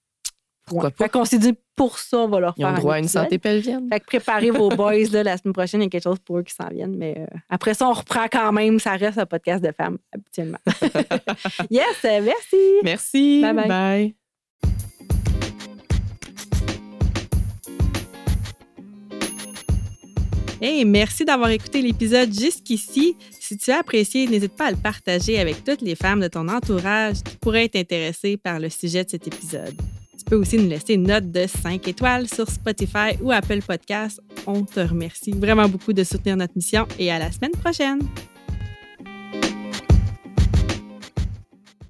[0.66, 2.94] Pourquoi Fait qu'on s'est dit, pour ça, on va leur Ils faire ont un droit
[2.94, 3.88] à une santé pelvienne.
[3.92, 6.38] Fait que préparez vos boys, là, la semaine prochaine, il y a quelque chose pour
[6.38, 6.96] eux qui s'en viennent.
[6.96, 8.78] Mais euh, après ça, on reprend quand même.
[8.78, 10.58] Ça reste un podcast de femmes, habituellement.
[11.70, 12.56] yes, euh, merci.
[12.82, 13.40] Merci.
[13.42, 13.68] Bye bye.
[13.68, 14.14] bye.
[20.62, 23.18] Hey, merci d'avoir écouté l'épisode jusqu'ici.
[23.38, 26.48] Si tu as apprécié, n'hésite pas à le partager avec toutes les femmes de ton
[26.48, 29.74] entourage qui pourraient être intéressées par le sujet de cet épisode.
[30.24, 34.22] Tu peux aussi nous laisser une note de 5 étoiles sur Spotify ou Apple Podcasts.
[34.46, 38.00] On te remercie vraiment beaucoup de soutenir notre mission et à la semaine prochaine.